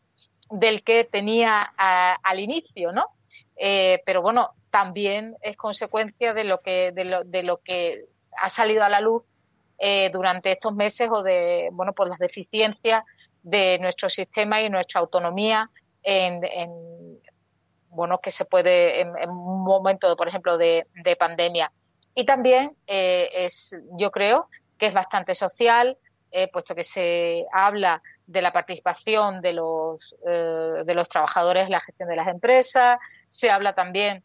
del 0.50 0.82
que 0.82 1.04
tenía 1.04 1.60
al 1.62 2.40
inicio, 2.40 2.92
¿no? 2.92 3.08
Eh, 3.56 4.02
pero 4.04 4.22
bueno, 4.22 4.54
también 4.70 5.36
es 5.42 5.56
consecuencia 5.56 6.34
de 6.34 6.44
lo 6.44 6.60
que 6.60 6.92
de 6.92 7.04
lo, 7.04 7.24
de 7.24 7.42
lo 7.42 7.58
que 7.58 8.06
ha 8.36 8.48
salido 8.48 8.84
a 8.84 8.88
la 8.88 9.00
luz 9.00 9.28
eh, 9.78 10.10
durante 10.10 10.52
estos 10.52 10.74
meses 10.74 11.08
o 11.10 11.22
de 11.22 11.68
bueno 11.72 11.92
por 11.92 12.08
las 12.08 12.18
deficiencias 12.18 13.02
de 13.42 13.78
nuestro 13.80 14.08
sistema 14.08 14.60
y 14.60 14.70
nuestra 14.70 15.00
autonomía 15.00 15.70
en, 16.02 16.40
bueno 17.88 18.20
que 18.20 18.30
se 18.30 18.44
puede 18.44 19.00
en, 19.00 19.10
un 19.28 19.64
momento 19.64 20.16
por 20.16 20.28
ejemplo 20.28 20.58
de, 20.58 20.86
pandemia. 21.18 21.72
Y 22.14 22.24
también 22.24 22.76
eh, 22.86 23.28
es 23.34 23.76
yo 23.98 24.10
creo 24.10 24.48
que 24.78 24.86
es 24.86 24.94
bastante 24.94 25.34
social 25.34 25.98
eh, 26.30 26.48
puesto 26.52 26.74
que 26.74 26.84
se 26.84 27.46
habla 27.52 28.02
de 28.26 28.42
la 28.42 28.52
participación 28.52 29.40
de 29.40 29.52
los 29.52 30.14
de 30.24 30.94
los 30.94 31.08
trabajadores 31.08 31.64
en 31.64 31.72
la 31.72 31.80
gestión 31.80 32.08
de 32.08 32.16
las 32.16 32.28
empresas 32.28 32.98
se 33.28 33.50
habla 33.50 33.74
también 33.74 34.22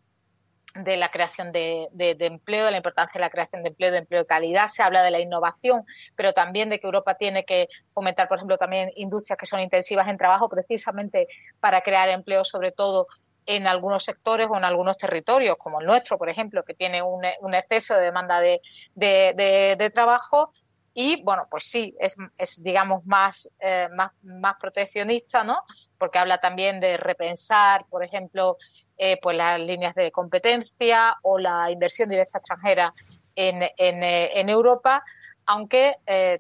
de 0.83 0.97
la 0.97 1.09
creación 1.09 1.51
de, 1.51 1.89
empleo, 1.97 2.65
de 2.65 2.71
la 2.71 2.77
importancia 2.77 3.19
de 3.19 3.25
la 3.25 3.29
creación 3.29 3.63
de 3.63 3.69
empleo, 3.69 3.91
de 3.91 3.99
empleo 3.99 4.21
de 4.21 4.27
calidad. 4.27 4.67
Se 4.67 4.83
habla 4.83 5.03
de 5.03 5.11
la 5.11 5.19
innovación, 5.19 5.85
pero 6.15 6.33
también 6.33 6.69
de 6.69 6.79
que 6.79 6.87
Europa 6.87 7.15
tiene 7.15 7.45
que 7.45 7.67
fomentar, 7.93 8.27
por 8.27 8.37
ejemplo, 8.37 8.57
también 8.57 8.91
industrias 8.95 9.37
que 9.37 9.45
son 9.45 9.59
intensivas 9.59 10.07
en 10.07 10.17
trabajo 10.17 10.49
precisamente 10.49 11.27
para 11.59 11.81
crear 11.81 12.09
empleo, 12.09 12.43
sobre 12.43 12.71
todo 12.71 13.07
en 13.45 13.65
algunos 13.65 14.03
sectores 14.03 14.47
o 14.49 14.57
en 14.57 14.63
algunos 14.63 14.97
territorios, 14.97 15.55
como 15.57 15.79
el 15.79 15.87
nuestro, 15.87 16.19
por 16.19 16.29
ejemplo, 16.29 16.63
que 16.63 16.75
tiene 16.75 17.01
un, 17.01 17.25
exceso 17.55 17.95
de 17.95 18.01
demanda 18.01 18.39
de, 18.41 19.91
trabajo. 19.93 20.53
Y 20.93 21.21
bueno, 21.23 21.43
pues 21.49 21.63
sí, 21.65 21.95
es, 21.99 22.15
es 22.37 22.63
digamos 22.63 23.05
más, 23.05 23.49
eh, 23.59 23.89
más, 23.95 24.11
más 24.23 24.55
proteccionista, 24.59 25.43
¿no? 25.43 25.63
Porque 25.97 26.19
habla 26.19 26.39
también 26.39 26.79
de 26.79 26.97
repensar, 26.97 27.85
por 27.89 28.03
ejemplo, 28.03 28.57
eh, 28.97 29.17
pues 29.21 29.37
las 29.37 29.59
líneas 29.59 29.95
de 29.95 30.11
competencia 30.11 31.15
o 31.21 31.37
la 31.37 31.71
inversión 31.71 32.09
directa 32.09 32.39
extranjera 32.39 32.93
en, 33.35 33.61
en, 33.77 34.03
eh, 34.03 34.39
en 34.39 34.49
Europa, 34.49 35.03
aunque 35.45 35.95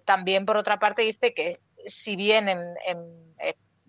también 0.05 0.45
por 0.45 0.57
otra 0.57 0.77
parte 0.77 1.01
dice 1.01 1.33
que 1.33 1.59
si 1.85 2.15
bien 2.15 2.47
en, 2.47 2.59
en 2.85 3.29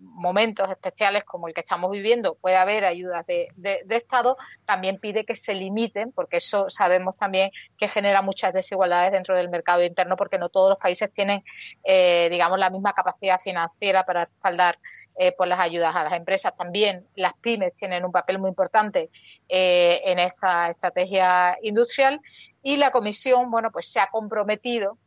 momentos 0.01 0.69
especiales 0.69 1.23
como 1.23 1.47
el 1.47 1.53
que 1.53 1.61
estamos 1.61 1.91
viviendo 1.91 2.35
puede 2.35 2.57
haber 2.57 2.85
ayudas 2.85 3.25
de, 3.25 3.47
Estado, 3.89 4.35
también 4.65 4.99
pide 4.99 5.25
que 5.25 5.35
se 5.35 5.53
limiten, 5.53 6.11
porque 6.11 6.37
eso 6.37 6.69
sabemos 6.69 7.15
también 7.15 7.51
que 7.77 7.87
genera 7.87 8.21
muchas 8.21 8.53
desigualdades 8.53 9.11
dentro 9.11 9.35
del 9.35 9.49
mercado 9.49 9.83
interno, 9.83 10.15
porque 10.15 10.37
no 10.37 10.49
todos 10.49 10.69
los 10.69 10.79
países 10.79 11.11
tienen, 11.13 11.43
eh, 11.83 12.29
digamos, 12.31 12.59
la 12.59 12.69
misma 12.69 12.93
capacidad 12.93 13.39
financiera 13.39 14.05
para 14.05 14.25
respaldar 14.25 14.79
eh, 15.17 15.31
por 15.33 15.47
las 15.47 15.59
ayudas 15.59 15.95
a 15.95 16.03
las 16.03 16.13
empresas. 16.13 16.55
También 16.55 17.07
las 17.15 17.33
pymes 17.39 17.73
tienen 17.73 18.03
un 18.03 18.11
papel 18.11 18.39
muy 18.39 18.49
importante 18.49 19.09
eh, 19.49 20.01
en 20.05 20.19
esa 20.19 20.69
estrategia 20.69 21.57
industrial 21.61 22.21
y 22.63 22.77
la 22.77 22.91
Comisión, 22.91 23.51
bueno, 23.51 23.71
pues 23.71 23.91
se 23.91 23.99
ha 23.99 24.07
comprometido 24.07 24.97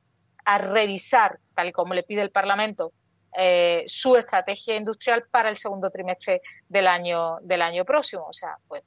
a 0.44 0.58
revisar, 0.58 1.40
tal 1.54 1.72
como 1.72 1.94
le 1.94 2.02
pide 2.02 2.22
el 2.22 2.30
Parlamento, 2.30 2.92
eh, 3.36 3.84
su 3.86 4.16
estrategia 4.16 4.76
industrial 4.76 5.24
para 5.30 5.48
el 5.48 5.56
segundo 5.56 5.90
trimestre 5.90 6.42
del 6.68 6.86
año, 6.86 7.38
del 7.42 7.62
año 7.62 7.84
próximo. 7.84 8.26
O 8.26 8.32
sea, 8.32 8.56
pues 8.68 8.82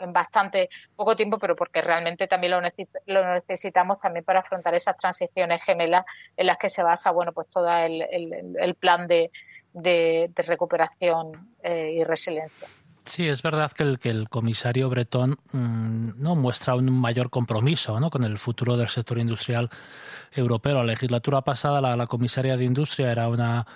en 0.00 0.12
bastante 0.12 0.68
poco 0.96 1.16
tiempo, 1.16 1.38
pero 1.38 1.54
porque 1.54 1.80
realmente 1.80 2.26
también 2.26 2.52
lo, 2.52 2.60
lo, 3.06 3.34
necesitamos 3.34 3.98
también 3.98 4.24
para 4.24 4.40
afrontar 4.40 4.74
esas 4.74 4.96
transiciones 4.96 5.62
gemelas 5.62 6.04
en 6.36 6.46
las 6.46 6.58
que 6.58 6.70
se 6.70 6.82
basa, 6.82 7.10
bueno, 7.10 7.32
pues 7.32 7.48
todo 7.48 7.70
el, 7.76 8.02
el, 8.58 8.74
plan 8.74 9.06
de, 9.06 9.30
de, 9.72 10.30
recuperación 10.36 11.54
eh, 11.62 11.92
y 11.98 12.04
resiliencia. 12.04 12.68
Sí, 13.04 13.28
es 13.28 13.42
verdad 13.42 13.70
que 13.72 13.82
el, 13.82 13.98
que 13.98 14.08
el 14.08 14.28
comisario 14.30 14.88
Bretón 14.88 15.38
mm, 15.52 16.22
no 16.22 16.34
muestra 16.36 16.74
un 16.74 16.90
mayor 16.90 17.28
compromiso 17.28 18.00
¿no? 18.00 18.10
con 18.10 18.24
el 18.24 18.38
futuro 18.38 18.76
del 18.76 18.88
sector 18.88 19.18
industrial 19.18 19.68
europeo. 20.32 20.76
La 20.76 20.84
legislatura 20.84 21.42
pasada, 21.42 21.80
la, 21.80 21.96
la 21.96 22.06
comisaria 22.06 22.56
de 22.56 22.64
Industria 22.64 23.12
era 23.12 23.28
una, 23.28 23.66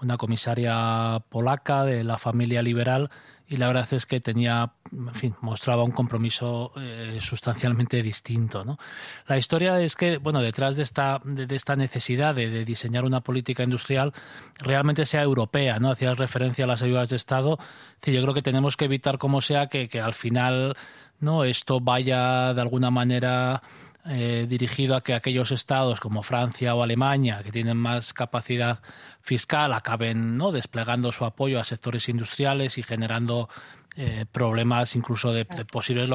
una 0.00 0.16
comisaria 0.16 1.22
polaca 1.28 1.84
de 1.84 2.04
la 2.04 2.18
familia 2.18 2.62
liberal 2.62 3.10
y 3.46 3.58
la 3.58 3.66
verdad 3.66 3.86
es 3.92 4.06
que 4.06 4.20
tenía, 4.20 4.72
en 4.90 5.14
fin, 5.14 5.36
mostraba 5.42 5.84
un 5.84 5.90
compromiso 5.90 6.72
eh, 6.76 7.18
sustancialmente 7.20 8.02
distinto. 8.02 8.64
¿no? 8.64 8.78
La 9.26 9.36
historia 9.36 9.80
es 9.80 9.96
que, 9.96 10.16
bueno, 10.16 10.40
detrás 10.40 10.76
de 10.76 10.82
esta, 10.82 11.20
de, 11.24 11.54
esta 11.54 11.76
necesidad 11.76 12.34
de, 12.34 12.64
diseñar 12.64 13.04
una 13.04 13.20
política 13.20 13.62
industrial 13.62 14.12
realmente 14.58 15.04
sea 15.04 15.22
europea, 15.22 15.78
¿no? 15.78 15.90
Hacías 15.90 16.16
referencia 16.16 16.64
a 16.64 16.68
las 16.68 16.82
ayudas 16.82 17.10
de 17.10 17.16
Estado. 17.16 17.58
yo 18.02 18.22
creo 18.22 18.34
que 18.34 18.42
tenemos 18.42 18.76
que 18.76 18.86
evitar 18.86 19.18
como 19.18 19.42
sea 19.42 19.66
que, 19.66 19.88
que 19.88 20.00
al 20.00 20.14
final 20.14 20.74
no 21.20 21.44
esto 21.44 21.80
vaya 21.80 22.54
de 22.54 22.60
alguna 22.60 22.90
manera 22.90 23.62
eh, 24.06 24.46
dirigido 24.48 24.96
a 24.96 25.00
que 25.00 25.14
aquellos 25.14 25.50
estados 25.50 25.98
como 25.98 26.22
Francia 26.22 26.74
o 26.74 26.82
Alemania, 26.82 27.42
que 27.42 27.50
tienen 27.50 27.78
más 27.78 28.12
capacidad 28.12 28.80
fiscal, 29.22 29.72
acaben 29.72 30.36
¿no? 30.36 30.52
desplegando 30.52 31.10
su 31.10 31.24
apoyo 31.24 31.58
a 31.58 31.64
sectores 31.64 32.08
industriales 32.10 32.76
y 32.76 32.82
generando 32.82 33.48
eh, 33.96 34.26
problemas 34.30 34.96
incluso 34.96 35.32
de, 35.32 35.44
posibles 35.44 36.08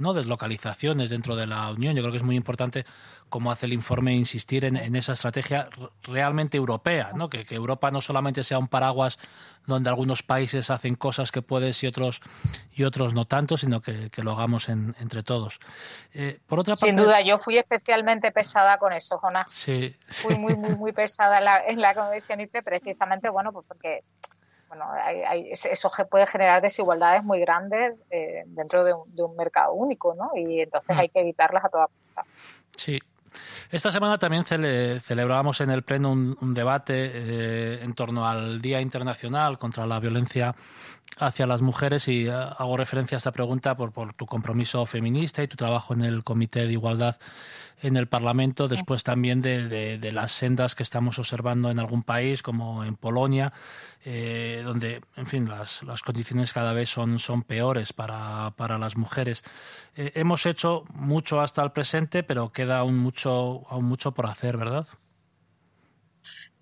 ¿no? 0.00 0.12
deslocalizaciones 0.12 1.10
dentro 1.10 1.36
de 1.36 1.46
la 1.46 1.70
Unión. 1.70 1.94
Yo 1.94 2.02
creo 2.02 2.10
que 2.10 2.18
es 2.18 2.24
muy 2.24 2.34
importante, 2.34 2.84
como 3.28 3.52
hace 3.52 3.66
el 3.66 3.72
informe, 3.72 4.16
insistir 4.16 4.64
en, 4.64 4.96
esa 4.96 5.12
estrategia 5.12 5.68
realmente 6.02 6.56
europea, 6.56 7.12
¿no? 7.14 7.30
Que, 7.30 7.46
Europa 7.50 7.92
no 7.92 8.00
solamente 8.00 8.42
sea 8.42 8.58
un 8.58 8.66
paraguas 8.66 9.16
donde 9.64 9.88
algunos 9.90 10.24
países 10.24 10.70
hacen 10.70 10.96
cosas 10.96 11.30
que 11.30 11.40
puedes 11.40 11.84
y 11.84 11.86
otros 11.86 12.20
y 12.72 12.82
otros 12.82 13.14
no 13.14 13.26
tanto, 13.26 13.56
sino 13.56 13.80
que, 13.80 14.10
lo 14.16 14.32
hagamos 14.32 14.68
entre 14.68 15.22
todos. 15.22 15.60
Eh, 16.12 16.40
por 16.48 16.58
otra 16.58 16.74
Sin 16.74 16.96
duda, 16.96 17.20
yo 17.20 17.38
fui 17.38 17.58
especialmente 17.58 18.32
pesada 18.32 18.78
con 18.78 18.92
eso, 18.92 19.20
Jonas. 19.20 19.52
Sí. 19.52 19.94
Fui 20.08 20.34
muy, 20.34 20.56
muy, 20.56 20.74
muy 20.74 20.92
pesada 20.92 21.38
en 21.38 21.44
la, 21.44 21.64
en 21.64 21.80
la 21.80 21.94
Comisión 21.94 22.40
ITRE 22.40 22.64
precisamente, 22.64 23.28
bueno, 23.28 23.52
pues 23.52 23.66
porque 23.68 24.02
bueno, 24.70 24.86
eso 25.52 25.90
puede 26.08 26.28
generar 26.28 26.62
desigualdades 26.62 27.24
muy 27.24 27.40
grandes 27.40 27.94
eh, 28.08 28.44
dentro 28.46 28.84
de 28.84 28.94
un, 28.94 29.36
mercado 29.36 29.72
único, 29.72 30.14
¿no? 30.14 30.30
Y 30.36 30.60
entonces 30.60 30.96
mm. 30.96 31.00
hay 31.00 31.08
que 31.08 31.20
evitarlas 31.20 31.64
a 31.64 31.68
toda 31.68 31.88
costa. 31.88 32.24
Sí. 32.76 33.00
Esta 33.70 33.90
semana 33.90 34.16
también 34.18 34.44
celebrábamos 34.44 35.60
en 35.60 35.70
el 35.70 35.82
Pleno 35.82 36.12
un, 36.12 36.54
debate 36.54 37.10
eh, 37.12 37.80
en 37.82 37.94
torno 37.94 38.28
al 38.28 38.60
Día 38.62 38.80
Internacional 38.80 39.58
contra 39.58 39.86
la 39.86 39.98
Violencia 39.98 40.54
hacia 41.18 41.46
las 41.46 41.60
mujeres 41.60 42.08
y 42.08 42.26
eh, 42.26 42.30
hago 42.32 42.76
referencia 42.76 43.16
a 43.16 43.18
esta 43.18 43.32
pregunta 43.32 43.76
por, 43.76 43.92
por 43.92 44.14
tu 44.14 44.26
compromiso 44.26 44.84
feminista 44.86 45.42
y 45.42 45.48
tu 45.48 45.56
trabajo 45.56 45.94
en 45.94 46.02
el 46.02 46.24
Comité 46.24 46.66
de 46.66 46.72
Igualdad 46.72 47.16
en 47.82 47.96
el 47.96 48.08
Parlamento, 48.08 48.68
después 48.68 49.04
también 49.04 49.40
de, 49.40 49.98
de, 49.98 50.12
las 50.12 50.32
sendas 50.32 50.74
que 50.74 50.82
estamos 50.82 51.18
observando 51.18 51.70
en 51.70 51.78
algún 51.78 52.02
país, 52.02 52.42
como 52.42 52.84
en 52.84 52.96
Polonia, 52.96 53.52
eh, 54.04 54.62
donde, 54.64 55.00
en 55.16 55.26
fin, 55.26 55.48
las, 55.48 55.82
las, 55.84 56.02
condiciones 56.02 56.52
cada 56.52 56.72
vez 56.72 56.90
son, 56.90 57.18
son 57.18 57.42
peores 57.42 57.92
para, 57.92 58.52
para 58.56 58.76
las 58.76 58.96
mujeres. 58.96 59.44
Eh, 59.96 60.12
hemos 60.14 60.44
hecho 60.46 60.84
mucho 60.92 61.40
hasta 61.40 61.62
el 61.62 61.72
presente, 61.72 62.22
pero 62.22 62.52
queda 62.52 62.78
aún 62.78 62.98
mucho, 62.98 63.62
aún 63.70 63.86
mucho 63.86 64.12
por 64.12 64.26
hacer, 64.26 64.56
¿verdad? 64.58 64.86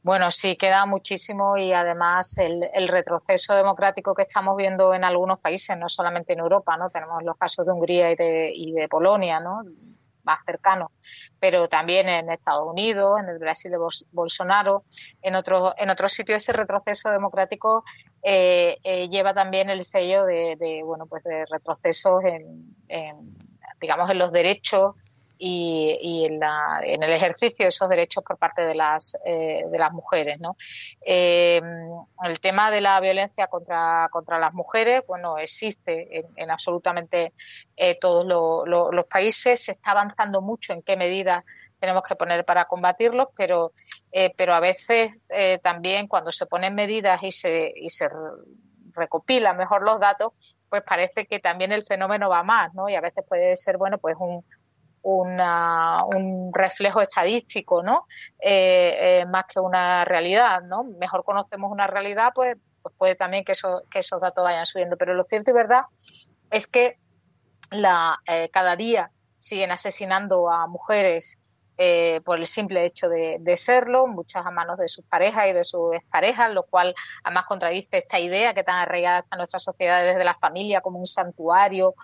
Bueno, 0.03 0.31
sí, 0.31 0.57
queda 0.57 0.87
muchísimo 0.87 1.57
y 1.57 1.73
además 1.73 2.39
el, 2.39 2.65
el, 2.73 2.89
retroceso 2.89 3.55
democrático 3.57 4.15
que 4.15 4.23
estamos 4.23 4.57
viendo 4.57 4.95
en 4.95 5.05
algunos 5.05 5.41
países, 5.41 5.77
no 5.77 5.89
solamente 5.89 6.33
en 6.33 6.39
Europa, 6.39 6.77
¿no? 6.77 6.89
Tenemos 6.91 7.23
los 7.25 7.37
casos 7.37 7.67
de 7.67 7.73
Hungría 7.73 8.13
y 8.13 8.17
de, 8.17 8.53
y 8.55 8.73
de 8.73 8.89
Polonia, 8.89 9.41
¿no? 9.41 9.63
más 10.29 10.45
cercano, 10.45 10.93
pero 11.41 11.69
también 11.69 12.07
en 12.09 12.31
Estados 12.31 12.67
Unidos, 12.67 13.19
en 13.19 13.31
el 13.31 13.39
Brasil 13.39 13.71
de 13.71 13.79
Bolsonaro, 14.13 14.85
en 15.23 15.35
otros 15.35 15.73
en 15.79 15.89
otros 15.89 16.13
sitios 16.13 16.43
ese 16.43 16.53
retroceso 16.53 17.11
democrático 17.11 17.83
eh, 18.23 18.77
eh, 18.85 19.09
lleva 19.09 19.33
también 19.33 19.71
el 19.71 19.83
sello 19.83 20.25
de, 20.27 20.83
bueno 20.85 21.07
pues 21.07 21.25
de 21.25 21.47
retrocesos 21.47 22.23
en, 22.25 22.77
digamos 23.81 24.11
en 24.11 24.19
los 24.19 24.31
derechos 24.31 24.97
y, 25.39 26.27
en, 26.27 26.41
la, 26.41 26.81
en, 26.83 27.03
el 27.03 27.13
ejercicio 27.13 27.65
de 27.65 27.69
esos 27.69 27.89
derechos 27.89 28.25
por 28.25 28.39
parte 28.39 28.63
de 28.63 28.75
las, 28.75 29.17
eh, 29.25 29.65
de 29.71 29.79
las 29.79 29.93
mujeres. 29.93 30.41
¿no? 30.41 30.57
Eh, 31.05 31.61
el 32.25 32.41
tema 32.41 32.71
de 32.71 32.81
la 32.81 33.01
violencia 33.01 33.47
contra, 33.47 34.09
contra 34.11 34.39
las 34.39 34.53
mujeres, 34.53 35.03
bueno, 35.07 35.39
existe 35.39 36.25
en, 36.37 36.51
absolutamente 36.51 37.33
eh, 37.77 37.97
todos 38.01 38.27
los 38.27 39.07
países, 39.07 39.65
se 39.65 39.73
está 39.73 39.93
avanzando 39.93 40.43
mucho 40.43 40.73
en 40.73 40.83
qué 40.83 40.97
medidas 40.97 41.45
tenemos 41.79 42.03
que 42.03 42.17
poner 42.17 42.45
para 42.45 42.65
combatirlos, 42.65 43.29
pero, 43.37 43.73
pero 44.37 44.53
a 44.53 44.59
veces 44.59 45.21
también 45.63 46.09
cuando 46.09 46.33
se 46.33 46.47
ponen 46.47 46.75
medidas 46.75 47.23
y 47.23 47.31
se, 47.31 47.73
y 47.77 47.89
se 47.91 48.09
recopilan 48.95 49.57
mejor 49.57 49.83
los 49.83 50.01
datos, 50.01 50.33
pues 50.69 50.83
parece 50.83 51.27
que 51.27 51.39
también 51.39 51.71
el 51.71 51.87
fenómeno 51.87 52.29
va 52.29 52.43
más, 52.43 52.75
¿no? 52.75 52.89
Y 52.89 52.97
a 52.97 53.01
veces 53.01 53.25
puede 53.27 53.55
ser, 53.57 53.79
bueno, 53.79 53.99
pues 53.99 54.17
un, 54.19 54.45
un 55.17 56.53
reflejo 56.53 57.01
estadístico, 57.01 57.83
¿no? 57.83 58.07
Eh, 58.41 59.21
eh, 59.21 59.27
más 59.27 59.45
que 59.47 59.61
una 59.61 60.05
realidad, 60.05 60.63
¿no? 60.63 60.85
Mejor 60.85 61.25
conocemos 61.25 61.73
una 61.73 61.87
realidad, 61.87 62.33
pues, 62.35 62.57
pues 62.83 62.95
puede 62.97 63.15
también 63.15 63.45
que, 63.45 63.53
eso, 63.53 63.83
que 63.91 64.01
esos 64.01 64.21
datos 64.21 64.45
vayan 64.45 64.67
subiendo. 64.67 64.97
Pero 64.97 65.15
lo 65.15 65.25
cierto 65.25 65.51
y 65.51 65.55
verdad 65.55 65.83
es 66.51 66.67
que 66.67 66.99
eh, 67.71 68.51
cada 68.51 68.77
día 68.77 69.11
siguen 69.41 69.71
asesinando 69.71 70.51
a 70.51 70.67
mujeres 70.67 71.48
eh, 71.81 72.21
por 72.25 72.41
el 72.41 72.47
simple 72.49 72.85
hecho 72.85 73.09
de, 73.09 73.57
serlo, 73.57 74.09
muchas 74.09 74.45
a 74.45 74.51
manos 74.51 74.79
de 74.79 74.89
sus 74.89 75.05
parejas 75.05 75.47
y 75.49 75.53
de 75.53 75.65
sus 75.65 75.95
exparejas, 75.95 76.53
lo 76.53 76.65
cual 76.65 76.93
además 77.23 77.45
contradice 77.45 77.99
esta 77.99 78.19
idea 78.19 78.53
que 78.53 78.65
tan 78.65 78.75
arraigada 78.75 79.21
está 79.21 79.37
en 79.37 79.39
nuestra 79.39 79.61
sociedad 79.61 80.03
desde 80.03 80.25
la 80.25 80.35
familia 80.35 80.81
como 80.81 80.99
un 80.99 81.07
santuario, 81.07 81.95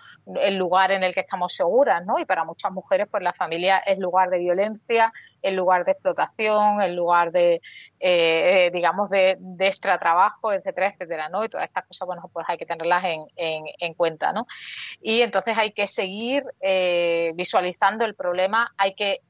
el 0.41 0.55
lugar 0.55 0.91
en 0.91 1.03
el 1.03 1.13
que 1.13 1.19
estamos 1.19 1.53
seguras, 1.53 2.05
¿no? 2.05 2.19
Y 2.19 2.25
para 2.25 2.45
muchas 2.45 2.71
mujeres, 2.71 3.07
pues 3.11 3.21
la 3.21 3.33
familia 3.33 3.79
es 3.79 3.99
lugar 3.99 4.29
de 4.29 4.39
violencia, 4.39 5.11
el 5.41 5.55
lugar 5.55 5.83
de 5.83 5.91
explotación, 5.91 6.81
el 6.81 6.95
lugar 6.95 7.33
de, 7.33 7.61
eh, 7.99 8.71
digamos, 8.73 9.09
de, 9.09 9.35
de 9.39 9.67
extra 9.67 9.99
trabajo, 9.99 10.53
etcétera, 10.53 10.87
etcétera, 10.87 11.27
¿no? 11.27 11.43
Y 11.43 11.49
todas 11.49 11.65
estas 11.65 11.85
cosas, 11.85 12.05
bueno, 12.05 12.29
pues 12.31 12.45
hay 12.47 12.57
que 12.57 12.65
tenerlas 12.65 13.03
en, 13.03 13.25
en, 13.35 13.93
cuenta, 13.93 14.31
¿no? 14.31 14.47
Y 15.01 15.21
entonces 15.21 15.57
hay 15.57 15.71
que 15.71 15.87
seguir 15.87 16.45
eh, 16.61 17.33
visualizando 17.35 18.05
el 18.05 18.15
problema, 18.15 18.73
hay 18.77 18.95
que 18.95 19.21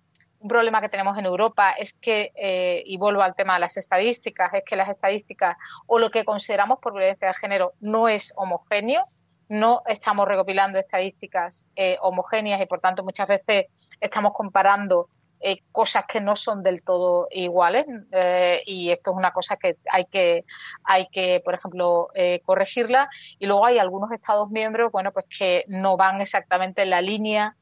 un 0.46 0.50
problema 0.50 0.80
que 0.80 0.90
tenemos 0.90 1.18
en 1.18 1.26
Europa 1.26 1.72
es 1.72 1.94
que, 1.94 2.32
eh, 2.36 2.84
y 2.86 2.98
vuelvo 2.98 3.24
al 3.24 3.34
tema 3.34 3.56
de 3.56 3.62
las 3.62 3.78
estadísticas, 3.78 4.54
es 4.54 4.64
que 4.64 4.76
las 4.76 4.90
estadísticas 4.90 5.58
o 5.88 5.98
lo 5.98 6.12
que 6.12 6.24
consideramos 6.24 6.78
por 6.80 6.94
violencia 6.94 7.30
de 7.30 7.34
género 7.34 7.74
no 7.80 8.08
es 8.08 8.32
homogéneo, 8.38 9.08
no 9.50 9.82
estamos 9.88 10.28
recopilando 10.28 10.78
estadísticas 10.78 11.66
eh, 11.76 11.98
homogéneas 12.02 12.62
y 12.62 12.68
por 12.68 12.80
tanto 12.80 13.04
muchas 13.04 13.28
veces 13.28 13.66
estamos 14.00 14.34
comparando 14.34 15.10
eh, 15.40 15.58
cosas 15.72 16.06
que 16.06 16.22
no 16.22 16.36
son 16.36 16.62
del 16.62 16.84
todo 16.84 17.28
iguales 17.32 17.86
eh, 18.12 18.62
y 18.68 18.92
esto 18.92 19.12
es 19.12 19.18
una 19.18 19.32
cosa 19.32 19.58
que 19.58 19.78
hay 19.92 20.06
que, 20.06 20.46
hay 20.84 21.08
que 21.08 21.42
por 21.44 21.56
ejemplo, 21.56 22.10
corregirla. 22.46 23.10
Y 23.40 23.48
luego 23.48 23.66
hay 23.66 23.80
algunos 23.80 24.12
Estados 24.12 24.50
miembros, 24.52 24.92
bueno, 24.92 25.12
pues 25.12 25.26
que 25.26 25.66
no 25.68 25.98
van 25.98 26.22
exactamente 26.22 26.84
en 26.84 26.92
la 26.92 27.02
línea 27.02 27.56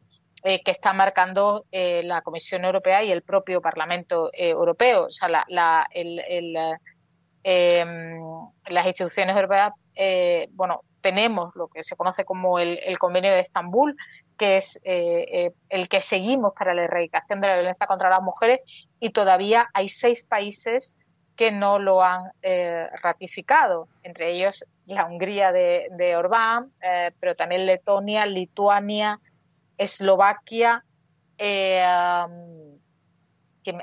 que 0.43 0.71
está 0.71 0.93
marcando 0.93 1.65
la 1.71 2.21
Comisión 2.21 2.65
Europea 2.65 3.03
y 3.03 3.12
el 3.12 3.21
propio 3.21 3.62
Parlamento 3.62 4.29
Europeo. 4.34 5.06
O 5.06 5.12
sea, 5.12 5.29
la, 5.29 5.45
la, 5.47 5.88
el, 5.91 6.21
em, 7.43 8.19
las 8.69 8.86
instituciones 8.86 9.36
europeas, 9.36 9.71
bueno, 10.51 10.82
tenemos 11.03 11.53
lo 11.56 11.67
que 11.67 11.84
se 11.84 11.95
conoce 11.95 12.23
como 12.23 12.58
el, 12.58 12.97
convenio 12.97 13.32
de 13.32 13.41
Estambul, 13.41 13.95
que 14.38 14.58
es 14.58 14.77
eh, 14.86 15.25
eh, 15.32 15.51
el 15.69 15.89
que 15.89 16.01
seguimos 16.01 16.53
para 16.58 16.73
la 16.73 16.86
erradicación 16.86 17.41
de 17.41 17.47
la 17.47 17.56
violencia 17.56 17.86
contra 17.86 18.10
las 18.10 18.23
mujeres, 18.23 18.89
y 18.99 19.10
todavía 19.10 19.69
hay 19.73 19.89
seis 19.89 20.25
países 20.25 20.95
que 21.36 21.51
no 21.51 21.77
lo 21.77 22.03
han 22.03 22.32
eh, 22.41 22.88
ratificado, 23.01 23.89
entre 24.01 24.32
ellos 24.32 24.65
la 24.86 25.06
Hungría 25.06 25.51
de, 25.51 25.88
de 25.91 26.15
Orbán, 26.15 26.71
pero 27.19 27.36
también 27.36 27.65
Letonia, 27.65 28.25
Lituania, 28.25 29.19
Eslovaquia, 29.77 30.83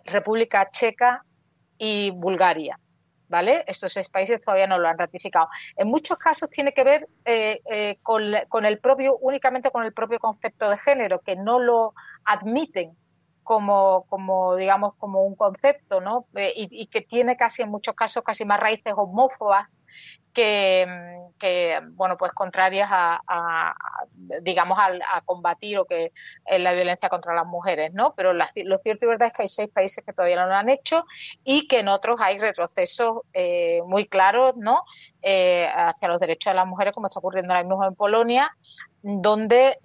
República 0.07 0.71
Checa 0.71 1.25
y 1.79 2.11
Bulgaria. 2.11 2.79
¿vale? 3.31 3.65
Estos 3.69 3.93
seis 3.93 4.09
países 4.11 4.41
todavía 4.41 4.67
no 4.67 4.79
lo 4.79 4.89
han 4.89 4.99
ratificado. 4.99 5.49
En 5.77 5.89
muchos 5.89 6.19
casos 6.19 6.51
tiene 6.51 6.75
que 6.75 6.85
ver 6.85 7.09
eh, 7.25 7.63
eh, 7.71 7.99
con, 8.03 8.25
el 8.65 8.79
propio, 8.81 9.17
únicamente 9.19 9.71
con 9.71 9.85
el 9.85 9.95
propio 9.95 10.19
concepto 10.19 10.69
de 10.69 10.77
género, 10.77 11.21
que 11.21 11.37
no 11.37 11.61
lo 11.61 11.95
admiten 12.25 12.97
como, 13.51 14.55
digamos, 14.57 14.95
como 14.97 15.25
un 15.25 15.35
concepto, 15.35 16.01
¿no? 16.01 16.27
Eh, 16.37 16.53
y, 16.55 16.87
que 16.87 17.01
tiene 17.01 17.37
casi 17.37 17.63
en 17.63 17.71
muchos 17.71 17.97
casos 17.97 18.23
casi 18.23 18.45
más 18.45 18.61
raíces 18.61 18.95
homófobas 18.97 19.81
que, 20.33 20.87
bueno, 21.95 22.17
pues 22.17 22.31
contrarias 22.33 22.89
a, 22.93 23.75
digamos, 24.43 24.79
a, 24.79 25.21
combatir 25.23 25.79
o 25.79 25.85
que 25.85 26.13
la 26.59 26.73
violencia 26.73 27.09
contra 27.09 27.35
las 27.35 27.47
mujeres, 27.47 27.93
¿no? 27.93 28.15
Pero 28.15 28.33
lo 28.33 28.79
cierto 28.79 29.07
y 29.07 29.09
verdad 29.09 29.27
es 29.27 29.33
que 29.35 29.43
hay 29.43 29.49
seis 29.49 29.69
países 29.69 30.05
que 30.05 30.13
todavía 30.13 30.37
no 30.37 30.47
lo 30.47 30.55
han 30.55 30.69
hecho 30.69 31.05
y 31.43 31.67
que 31.67 31.81
en 31.81 31.89
otros 31.89 32.21
hay 32.21 32.39
retrocesos 32.39 33.23
eh, 33.33 33.81
muy 33.87 34.07
claros, 34.07 34.55
¿no? 34.57 34.85
Eh, 35.23 35.69
hacia 35.75 36.09
los 36.09 36.21
derechos 36.21 36.53
de 36.53 36.57
las 36.57 36.67
mujeres, 36.67 36.95
como 36.95 37.09
está 37.09 37.19
ocurriendo 37.19 37.53
ahora 37.53 37.65
mismo 37.65 37.85
en 37.85 37.97
Polonia, 37.97 38.57
donde, 39.03 39.79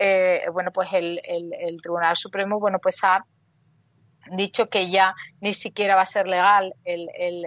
bueno, 0.54 0.71
pues 0.71 0.93
el, 0.93 1.19
el 1.25 1.82
Tribunal 1.82 2.15
Supremo, 2.15 2.60
bueno, 2.60 2.78
pues 2.80 3.04
ha 3.04 3.25
dicho 4.31 4.69
que 4.69 4.89
ya 4.89 5.15
ni 5.41 5.53
siquiera 5.53 5.95
va 5.95 6.01
a 6.01 6.07
ser 6.07 6.27
legal 6.27 6.73
el, 6.83 7.09
el, 7.17 7.45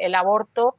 el 0.00 0.14
aborto 0.14 0.74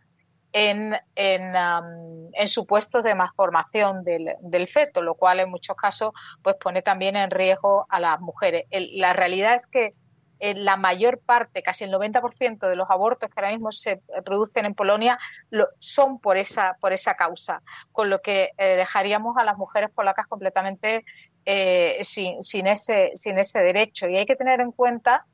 en, 0.51 0.95
en, 1.15 2.47
supuestos 2.47 3.03
de 3.03 3.15
malformación 3.15 4.03
del, 4.03 4.35
del, 4.41 4.67
feto, 4.67 5.01
lo 5.01 5.15
cual 5.15 5.39
en 5.39 5.49
muchos 5.49 5.75
casos 5.75 6.11
pues 6.41 6.55
pone 6.55 6.81
también 6.81 7.15
en 7.15 7.29
riesgo 7.29 7.85
a 7.89 7.99
las 7.99 8.19
mujeres. 8.19 8.65
la 8.71 9.13
realidad 9.13 9.55
es 9.55 9.67
que 9.67 9.93
la 10.39 10.77
mayor 10.77 11.19
parte, 11.19 11.61
casi 11.61 11.83
el 11.83 11.91
90% 11.91 12.67
de 12.67 12.75
los 12.75 12.89
abortos 12.89 13.29
que 13.29 13.39
ahora 13.39 13.51
mismo 13.51 13.71
se 13.71 14.01
producen 14.23 14.65
en 14.65 14.73
Polonia 14.73 15.19
lo, 15.49 15.67
son 15.79 16.19
por 16.19 16.37
esa, 16.37 16.77
por 16.79 16.93
esa 16.93 17.15
causa, 17.15 17.61
con 17.91 18.09
lo 18.09 18.21
que 18.21 18.51
eh, 18.57 18.75
dejaríamos 18.75 19.37
a 19.37 19.43
las 19.43 19.57
mujeres 19.57 19.89
polacas 19.91 20.27
completamente 20.27 21.03
eh, 21.45 21.97
sin, 22.03 22.41
sin, 22.41 22.67
ese, 22.67 23.11
sin 23.15 23.37
ese 23.37 23.59
derecho. 23.59 24.07
Y 24.07 24.17
hay 24.17 24.25
que 24.25 24.35
tener 24.35 24.61
en 24.61 24.71
cuenta 24.71 25.25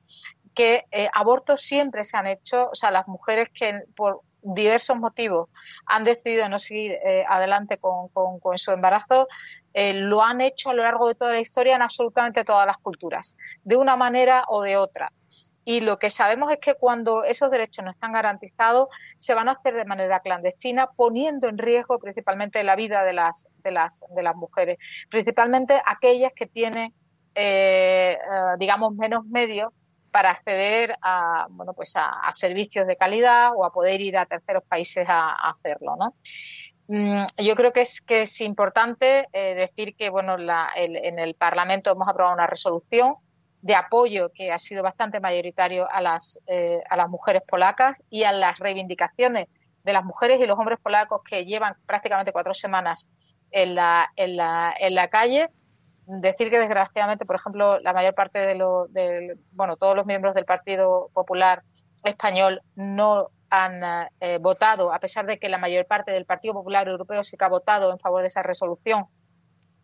que 0.55 0.85
eh, 0.91 1.09
abortos 1.13 1.61
siempre 1.61 2.03
se 2.03 2.17
han 2.17 2.27
hecho, 2.27 2.69
o 2.71 2.75
sea, 2.75 2.89
las 2.89 3.07
mujeres 3.07 3.49
que 3.53 3.81
por 3.95 4.21
diversos 4.45 4.97
motivos 4.97 5.49
han 5.85 6.03
decidido 6.03 6.47
no 6.49 6.59
seguir 6.59 6.93
eh, 6.93 7.25
adelante 7.27 7.77
con, 7.77 8.09
su 8.57 8.71
embarazo, 8.71 9.27
eh, 9.73 9.93
lo 9.93 10.23
han 10.23 10.41
hecho 10.41 10.69
a 10.69 10.73
lo 10.73 10.83
largo 10.83 11.07
de 11.07 11.15
toda 11.15 11.31
la 11.31 11.39
historia 11.39 11.75
en 11.75 11.81
absolutamente 11.81 12.45
todas 12.45 12.67
las 12.67 12.77
culturas, 12.77 13.37
de 13.63 13.77
una 13.77 13.95
manera 13.95 14.45
o 14.47 14.61
de 14.61 14.77
otra. 14.77 15.11
Y 15.67 15.81
lo 15.81 15.97
que 15.97 16.11
sabemos 16.11 16.51
es 16.51 16.59
que 16.59 16.75
cuando 16.75 17.23
esos 17.23 17.49
derechos 17.49 17.83
no 17.83 17.89
están 17.89 18.11
garantizados, 18.11 18.89
se 19.17 19.33
van 19.33 19.49
a 19.49 19.53
hacer 19.53 19.73
de 19.73 19.85
manera 19.85 20.19
clandestina, 20.19 20.91
poniendo 20.91 21.47
en 21.47 21.57
riesgo 21.57 21.97
principalmente 21.97 22.63
la 22.63 22.75
vida 22.75 23.03
de 23.03 23.13
las, 23.13 23.49
de 23.63 23.71
las, 23.71 24.03
de 24.15 24.21
las 24.21 24.35
mujeres, 24.35 24.77
principalmente 25.09 25.81
aquellas 25.83 26.33
que 26.33 26.45
tienen, 26.45 26.93
eh, 27.33 28.15
digamos, 28.59 28.93
menos 28.93 29.25
medios 29.25 29.73
para 30.15 30.29
acceder 30.29 30.97
a, 31.01 31.45
bueno, 31.49 31.73
pues 31.73 31.97
a, 31.97 32.31
servicios 32.31 32.87
de 32.87 32.95
calidad 32.95 33.51
o 33.53 33.65
a 33.65 33.73
poder 33.73 33.99
ir 33.99 34.17
a 34.17 34.25
terceros 34.25 34.63
países 34.63 35.05
a, 35.09 35.33
hacerlo, 35.49 35.97
¿no? 35.97 36.15
Mm, 36.87 37.25
yo 37.43 37.53
creo 37.55 37.73
que 37.73 37.81
es, 37.81 37.99
que 37.99 38.21
es 38.21 38.39
importante 38.39 39.27
eh, 39.33 39.55
decir 39.55 39.93
que 39.93 40.09
bueno, 40.09 40.37
en 40.77 41.19
el 41.19 41.33
Parlamento 41.33 41.91
hemos 41.91 42.07
aprobado 42.07 42.33
una 42.33 42.47
resolución 42.47 43.15
de 43.59 43.75
apoyo 43.75 44.31
que 44.33 44.53
ha 44.53 44.59
sido 44.59 44.83
bastante 44.83 45.19
mayoritario 45.19 45.85
a 45.91 45.99
las, 45.99 46.41
eh, 46.47 46.79
a 46.89 46.95
las 46.95 47.09
mujeres 47.09 47.41
polacas 47.45 48.01
y 48.09 48.23
a 48.23 48.31
las 48.31 48.57
reivindicaciones 48.57 49.47
de 49.83 49.91
las 49.91 50.05
mujeres 50.05 50.39
y 50.39 50.45
los 50.45 50.57
hombres 50.57 50.79
polacos 50.81 51.23
que 51.29 51.43
llevan 51.43 51.75
prácticamente 51.85 52.31
cuatro 52.31 52.53
semanas 52.53 53.11
en 53.51 53.75
la, 53.75 54.13
en 54.15 54.37
la, 54.37 54.73
en 54.79 54.95
la 54.95 55.09
calle 55.09 55.49
decir 56.07 56.49
que 56.49 56.59
desgraciadamente, 56.59 57.25
por 57.25 57.35
ejemplo, 57.35 57.79
la 57.79 57.93
mayor 57.93 58.13
parte 58.13 58.39
de 58.39 58.55
los, 58.55 58.87
bueno, 59.51 59.77
todos 59.77 59.95
los 59.95 60.05
miembros 60.05 60.35
del 60.35 60.45
Partido 60.45 61.09
Popular 61.13 61.63
Español 62.03 62.61
no 62.75 63.29
han 63.49 64.09
eh, 64.19 64.37
votado, 64.39 64.93
a 64.93 64.99
pesar 64.99 65.25
de 65.25 65.37
que 65.37 65.49
la 65.49 65.57
mayor 65.57 65.85
parte 65.85 66.11
del 66.11 66.25
Partido 66.25 66.53
Popular 66.53 66.87
Europeo 66.87 67.23
sí 67.23 67.37
que 67.37 67.45
ha 67.45 67.49
votado 67.49 67.91
en 67.91 67.99
favor 67.99 68.21
de 68.21 68.27
esa 68.27 68.43
resolución, 68.43 69.05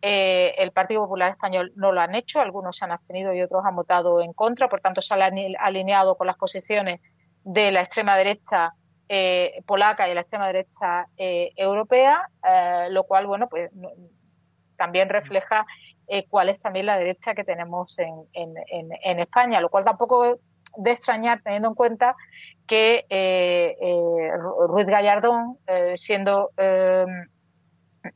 eh, 0.02 0.54
el 0.58 0.72
Partido 0.72 1.02
Popular 1.02 1.30
Español 1.30 1.72
no 1.76 1.92
lo 1.92 2.00
han 2.00 2.14
hecho, 2.14 2.40
algunos 2.40 2.76
se 2.76 2.84
han 2.84 2.92
abstenido 2.92 3.32
y 3.32 3.42
otros 3.42 3.64
han 3.64 3.76
votado 3.76 4.20
en 4.20 4.32
contra, 4.32 4.68
por 4.68 4.80
tanto 4.80 5.00
se 5.00 5.14
han 5.14 5.36
alineado 5.58 6.16
con 6.16 6.26
las 6.26 6.36
posiciones 6.36 7.00
de 7.44 7.70
la 7.70 7.80
extrema 7.80 8.16
derecha 8.16 8.74
eh, 9.08 9.62
polaca 9.66 10.08
y 10.08 10.14
la 10.14 10.22
extrema 10.22 10.46
derecha 10.46 11.06
europea, 11.16 12.28
lo 12.90 13.04
cual, 13.04 13.26
bueno, 13.26 13.48
pues 13.48 13.70
también 14.82 15.08
refleja 15.08 15.64
eh, 16.08 16.26
cuál 16.28 16.48
es 16.48 16.58
también 16.58 16.86
la 16.86 16.98
derecha 16.98 17.34
que 17.34 17.44
tenemos 17.44 18.00
en, 18.00 18.26
en, 18.32 19.20
España, 19.20 19.60
lo 19.60 19.68
cual 19.68 19.84
tampoco 19.84 20.40
de 20.76 20.90
extrañar 20.90 21.40
teniendo 21.40 21.68
en 21.68 21.74
cuenta 21.74 22.16
que 22.66 23.06
eh, 23.08 23.76
eh, 23.80 24.30
Ruiz 24.66 24.86
Gallardón, 24.86 25.58
siendo 25.94 26.50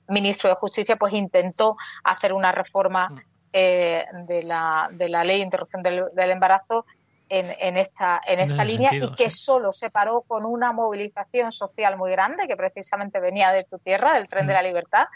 ministro 0.09 0.51
de 0.51 0.57
Justicia, 0.57 0.97
pues 0.97 1.13
intentó 1.13 1.77
hacer 2.03 2.33
una 2.33 2.51
reforma 2.51 3.11
mm. 3.11 4.27
de, 4.27 4.43
la, 4.43 4.89
de 4.91 5.09
la 5.09 5.23
ley 5.23 5.39
de 5.39 5.45
interrupción 5.45 5.85
del, 5.85 6.31
embarazo 6.31 6.85
en, 7.29 7.55
en, 7.61 7.77
esta, 7.77 8.21
en 8.27 8.41
esta 8.41 8.65
línea 8.65 8.91
y 8.93 9.13
que 9.15 9.31
solo 9.31 9.71
se 9.71 9.91
paró 9.91 10.23
con 10.23 10.45
una 10.45 10.73
movilización 10.73 11.53
social 11.53 11.97
muy 11.97 12.11
grande 12.11 12.49
que 12.49 12.57
precisamente 12.57 13.21
venía 13.21 13.53
de 13.53 13.63
tu 13.63 13.79
tierra, 13.79 14.15
del 14.15 14.29
tren 14.29 14.49
de 14.49 14.53
la 14.53 14.63
mm. 14.63 14.67
libertad, 14.67 15.07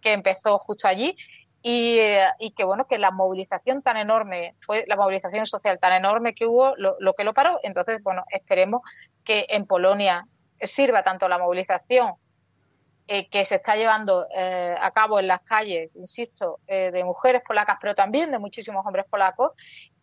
que 0.00 0.12
empezó 0.12 0.58
justo 0.58 0.88
allí 0.88 1.16
y, 1.62 1.98
eh, 1.98 2.28
y, 2.38 2.52
que 2.52 2.64
bueno 2.64 2.86
que 2.86 2.98
la 2.98 3.10
movilización 3.10 3.82
tan 3.82 3.96
enorme 3.96 4.54
fue 4.60 4.84
la 4.86 4.96
movilización 4.96 5.44
social 5.46 5.78
tan 5.78 5.92
enorme 5.92 6.34
que 6.34 6.46
hubo 6.46 6.74
lo, 6.76 7.14
que 7.14 7.24
lo 7.24 7.34
paró. 7.34 7.60
Entonces 7.62 8.02
bueno 8.02 8.24
esperemos 8.30 8.82
que 9.24 9.46
en 9.50 9.66
Polonia 9.66 10.26
sirva 10.60 11.02
tanto 11.02 11.28
la 11.28 11.38
movilización 11.38 12.14
eh, 13.08 13.28
que 13.28 13.44
se 13.44 13.56
está 13.56 13.76
llevando 13.76 14.26
eh, 14.34 14.74
a 14.80 14.90
cabo 14.92 15.18
en 15.18 15.26
las 15.26 15.40
calles 15.40 15.96
insisto 15.96 16.60
de 16.66 17.04
mujeres 17.04 17.42
polacas 17.46 17.76
pero 17.80 17.94
también 17.94 18.30
de 18.30 18.38
muchísimos 18.38 18.86
hombres 18.86 19.06
polacos 19.10 19.52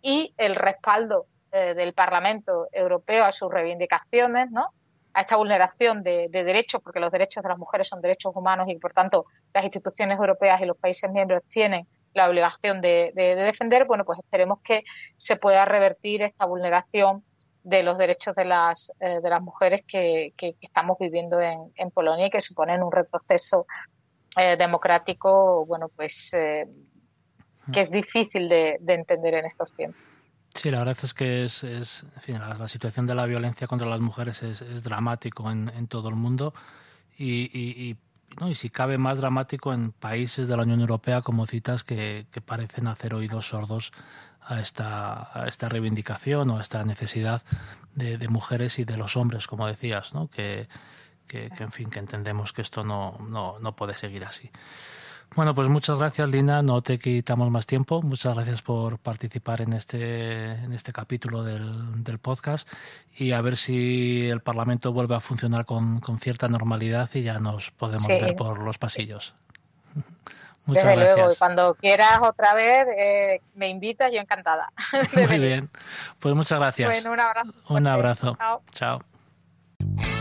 y 0.01 0.33
el 0.37 0.55
respaldo 0.55 1.27
del 1.49 1.93
Parlamento 1.93 2.67
Europeo 2.71 3.23
a 3.23 3.31
sus 3.31 3.49
reivindicaciones 3.49 4.51
no 4.51 4.73
a 5.17 5.21
esta 5.21 5.35
vulneración 5.35 6.03
de, 6.03 6.29
derechos, 6.29 6.79
porque 6.79 6.99
los 6.99 7.11
derechos 7.11 7.41
de 7.41 7.49
las 7.49 7.57
mujeres 7.57 7.87
son 7.87 8.01
derechos 8.01 8.33
humanos 8.35 8.67
y, 8.69 8.75
por 8.75 8.93
tanto, 8.93 9.25
las 9.51 9.63
instituciones 9.63 10.19
europeas 10.19 10.61
y 10.61 10.65
los 10.65 10.77
países 10.77 11.11
miembros 11.11 11.41
tienen 11.47 11.87
la 12.13 12.29
obligación 12.29 12.81
de, 12.81 13.13
defender, 13.15 13.85
bueno, 13.85 14.05
pues 14.05 14.19
esperemos 14.19 14.59
que 14.63 14.83
se 15.17 15.37
pueda 15.37 15.65
revertir 15.65 16.21
esta 16.21 16.45
vulneración 16.45 17.23
de 17.63 17.81
los 17.81 17.97
derechos 17.97 18.35
de 18.35 18.45
las, 18.45 18.93
eh, 18.99 19.19
de 19.19 19.29
las 19.29 19.41
mujeres 19.41 19.81
que, 19.87 20.33
estamos 20.61 20.99
viviendo 20.99 21.41
en, 21.41 21.89
Polonia 21.89 22.27
y 22.27 22.29
que 22.29 22.39
suponen 22.39 22.83
un 22.83 22.91
retroceso 22.91 23.65
eh, 24.39 24.55
democrático, 24.55 25.65
bueno, 25.65 25.89
pues 25.89 26.31
eh, 26.35 26.67
que 27.73 27.79
es 27.79 27.89
difícil 27.89 28.49
de 28.49 28.77
entender 28.85 29.33
en 29.33 29.45
estos 29.45 29.73
tiempos. 29.73 29.99
Sí, 30.53 30.71
la 30.71 30.79
verdad 30.79 30.97
es 31.03 31.13
que 31.13 31.43
es, 31.43 31.63
la, 32.27 32.67
situación 32.67 33.05
de 33.05 33.15
la 33.15 33.25
violencia 33.25 33.67
contra 33.67 33.87
las 33.87 33.99
mujeres 33.99 34.41
es, 34.41 34.83
dramático 34.83 35.51
en, 35.51 35.87
todo 35.87 36.09
el 36.09 36.15
mundo 36.15 36.53
y, 37.17 37.95
¿no? 38.39 38.49
y 38.49 38.55
si 38.55 38.69
cabe 38.69 38.97
más 38.97 39.19
dramático 39.19 39.73
en 39.73 39.91
países 39.91 40.47
de 40.47 40.57
la 40.57 40.63
Unión 40.63 40.81
Europea 40.81 41.21
como 41.21 41.45
citas 41.45 41.83
que, 41.83 42.25
parecen 42.45 42.87
hacer 42.87 43.13
oídos 43.13 43.49
sordos 43.49 43.91
a 44.41 44.59
esta, 44.59 45.29
esta 45.45 45.69
reivindicación 45.69 46.49
o 46.49 46.57
a 46.57 46.61
esta 46.61 46.83
necesidad 46.83 47.43
de, 47.93 48.17
de 48.17 48.27
mujeres 48.27 48.79
y 48.79 48.85
de 48.85 48.97
los 48.97 49.15
hombres, 49.15 49.45
como 49.45 49.67
decías, 49.67 50.13
¿no? 50.13 50.27
que, 50.27 50.67
que, 51.27 51.49
que, 51.49 51.63
en 51.63 51.71
fin, 51.71 51.89
que 51.89 51.99
entendemos 51.99 52.53
que 52.53 52.61
esto 52.61 52.83
no, 52.83 53.17
no, 53.29 53.59
no 53.59 53.75
puede 53.75 53.95
seguir 53.95 54.23
así. 54.23 54.49
Bueno, 55.35 55.53
pues 55.53 55.67
muchas 55.67 55.97
gracias, 55.99 56.29
Lina. 56.29 56.61
No 56.63 56.81
te 56.81 56.97
quitamos 56.97 57.51
más 57.51 57.65
tiempo. 57.67 58.01
Muchas 58.01 58.33
gracias 58.33 58.61
por 58.61 58.97
participar 58.97 59.61
en 59.61 59.73
este, 59.73 60.53
en 60.53 60.73
este 60.73 60.91
capítulo 60.91 61.43
del, 61.43 62.03
del 62.03 62.17
podcast 62.17 62.67
y 63.15 63.33
a 63.33 63.41
ver 63.41 63.55
si 63.55 64.27
el 64.27 64.41
Parlamento 64.41 64.91
vuelve 64.93 65.15
a 65.15 65.19
funcionar 65.19 65.65
con, 65.65 65.99
con 65.99 66.17
cierta 66.19 66.47
normalidad 66.47 67.09
y 67.13 67.21
ya 67.21 67.37
nos 67.37 67.69
podemos 67.71 68.03
sí. 68.05 68.19
ver 68.19 68.35
por 68.35 68.59
los 68.59 68.77
pasillos. 68.77 69.35
Muchas 70.65 70.83
Desde 70.83 70.97
gracias. 70.97 71.17
luego, 71.17 71.33
y 71.33 71.35
cuando 71.37 71.75
quieras 71.75 72.19
otra 72.21 72.53
vez, 72.53 72.87
eh, 72.97 73.41
me 73.55 73.69
invitas, 73.69 74.11
yo 74.11 74.19
encantada. 74.19 74.73
Muy 75.27 75.39
bien, 75.39 75.69
pues 76.19 76.35
muchas 76.35 76.59
gracias. 76.59 76.89
Bueno, 76.89 77.13
un 77.13 77.19
abrazo. 77.21 77.53
Un 77.69 77.87
abrazo. 77.87 78.37
Chao. 78.37 78.61
Chao. 79.79 80.16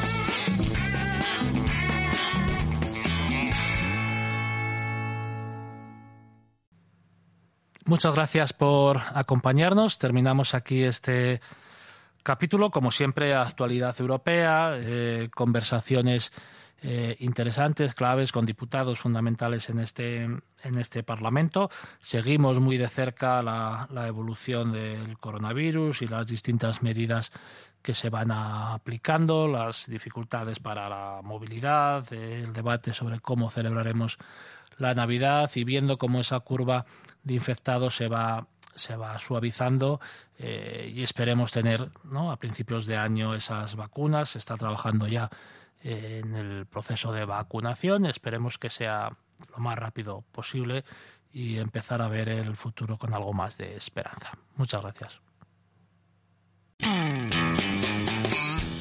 Muchas 7.88 8.16
gracias 8.16 8.52
por 8.52 9.00
acompañarnos. 9.14 9.96
Terminamos 10.00 10.56
aquí 10.56 10.82
este 10.82 11.40
capítulo. 12.24 12.72
Como 12.72 12.90
siempre, 12.90 13.32
actualidad 13.32 13.94
europea, 14.00 14.72
eh, 14.74 15.28
conversaciones 15.32 16.32
eh, 16.82 17.14
interesantes, 17.20 17.94
claves 17.94 18.32
con 18.32 18.44
diputados 18.44 18.98
fundamentales 18.98 19.70
en 19.70 19.78
este, 19.78 20.24
en 20.24 20.78
este 20.78 21.04
Parlamento. 21.04 21.70
Seguimos 22.00 22.58
muy 22.58 22.76
de 22.76 22.88
cerca 22.88 23.40
la, 23.40 23.86
la 23.92 24.08
evolución 24.08 24.72
del 24.72 25.16
coronavirus 25.18 26.02
y 26.02 26.08
las 26.08 26.26
distintas 26.26 26.82
medidas 26.82 27.30
que 27.82 27.94
se 27.94 28.10
van 28.10 28.32
aplicando, 28.32 29.46
las 29.46 29.86
dificultades 29.86 30.58
para 30.58 30.88
la 30.88 31.20
movilidad, 31.22 32.12
el 32.12 32.52
debate 32.52 32.92
sobre 32.92 33.20
cómo 33.20 33.48
celebraremos 33.48 34.18
la 34.78 34.94
Navidad 34.94 35.50
y 35.54 35.64
viendo 35.64 35.98
cómo 35.98 36.20
esa 36.20 36.40
curva 36.40 36.84
de 37.22 37.34
infectados 37.34 37.96
se 37.96 38.08
va 38.08 38.46
se 38.76 38.94
va 38.96 39.18
suavizando 39.18 40.00
eh, 40.38 40.92
y 40.94 41.02
esperemos 41.02 41.50
tener 41.50 41.90
¿no? 42.04 42.30
a 42.30 42.36
principios 42.36 42.86
de 42.86 42.96
año 42.96 43.34
esas 43.34 43.74
vacunas. 43.74 44.30
Se 44.30 44.38
está 44.38 44.56
trabajando 44.56 45.08
ya 45.08 45.30
eh, 45.82 46.20
en 46.22 46.36
el 46.36 46.66
proceso 46.66 47.12
de 47.12 47.24
vacunación. 47.24 48.06
Esperemos 48.06 48.58
que 48.58 48.70
sea 48.70 49.16
lo 49.50 49.58
más 49.58 49.76
rápido 49.76 50.24
posible 50.32 50.84
y 51.32 51.58
empezar 51.58 52.00
a 52.02 52.08
ver 52.08 52.28
el 52.28 52.56
futuro 52.56 52.98
con 52.98 53.14
algo 53.14 53.32
más 53.32 53.58
de 53.58 53.76
esperanza. 53.76 54.32
Muchas 54.56 54.82
gracias. 54.82 55.20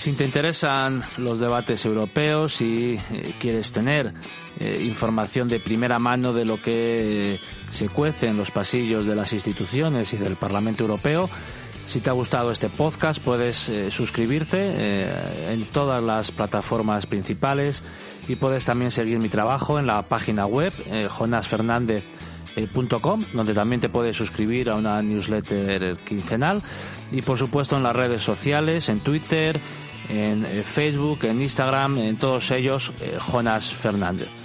Si 0.05 0.13
te 0.13 0.23
interesan 0.23 1.03
los 1.17 1.39
debates 1.39 1.83
europeos 1.83 2.61
y 2.61 2.99
eh, 3.11 3.33
quieres 3.39 3.71
tener 3.71 4.13
eh, 4.59 4.83
información 4.85 5.47
de 5.47 5.59
primera 5.59 5.97
mano 5.97 6.31
de 6.31 6.45
lo 6.45 6.61
que 6.61 7.39
se 7.71 7.89
cuece 7.89 8.27
en 8.27 8.37
los 8.37 8.51
pasillos 8.51 9.07
de 9.07 9.15
las 9.15 9.33
instituciones 9.33 10.13
y 10.13 10.17
del 10.17 10.35
Parlamento 10.35 10.83
Europeo, 10.83 11.27
si 11.87 12.01
te 12.01 12.11
ha 12.11 12.13
gustado 12.13 12.51
este 12.51 12.69
podcast 12.69 13.19
puedes 13.19 13.67
eh, 13.67 13.89
suscribirte 13.89 15.49
en 15.51 15.65
todas 15.71 16.03
las 16.03 16.29
plataformas 16.29 17.07
principales 17.07 17.81
y 18.27 18.35
puedes 18.35 18.63
también 18.63 18.91
seguir 18.91 19.17
mi 19.17 19.29
trabajo 19.29 19.79
en 19.79 19.87
la 19.87 20.03
página 20.03 20.45
web 20.45 20.71
jonasfernandez.com 21.17 23.25
donde 23.33 23.55
también 23.55 23.81
te 23.81 23.89
puedes 23.89 24.15
suscribir 24.15 24.69
a 24.69 24.75
una 24.75 25.01
newsletter 25.01 25.97
quincenal 25.97 26.61
y 27.11 27.23
por 27.23 27.39
supuesto 27.39 27.75
en 27.75 27.81
las 27.81 27.95
redes 27.95 28.21
sociales, 28.21 28.87
en 28.89 28.99
Twitter, 28.99 29.59
en 30.09 30.45
eh, 30.45 30.63
Facebook, 30.63 31.23
en 31.25 31.41
Instagram, 31.41 31.97
en 31.97 32.17
todos 32.17 32.51
ellos, 32.51 32.91
eh, 33.01 33.17
Jonas 33.19 33.73
Fernández. 33.73 34.44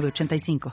85. 0.00 0.70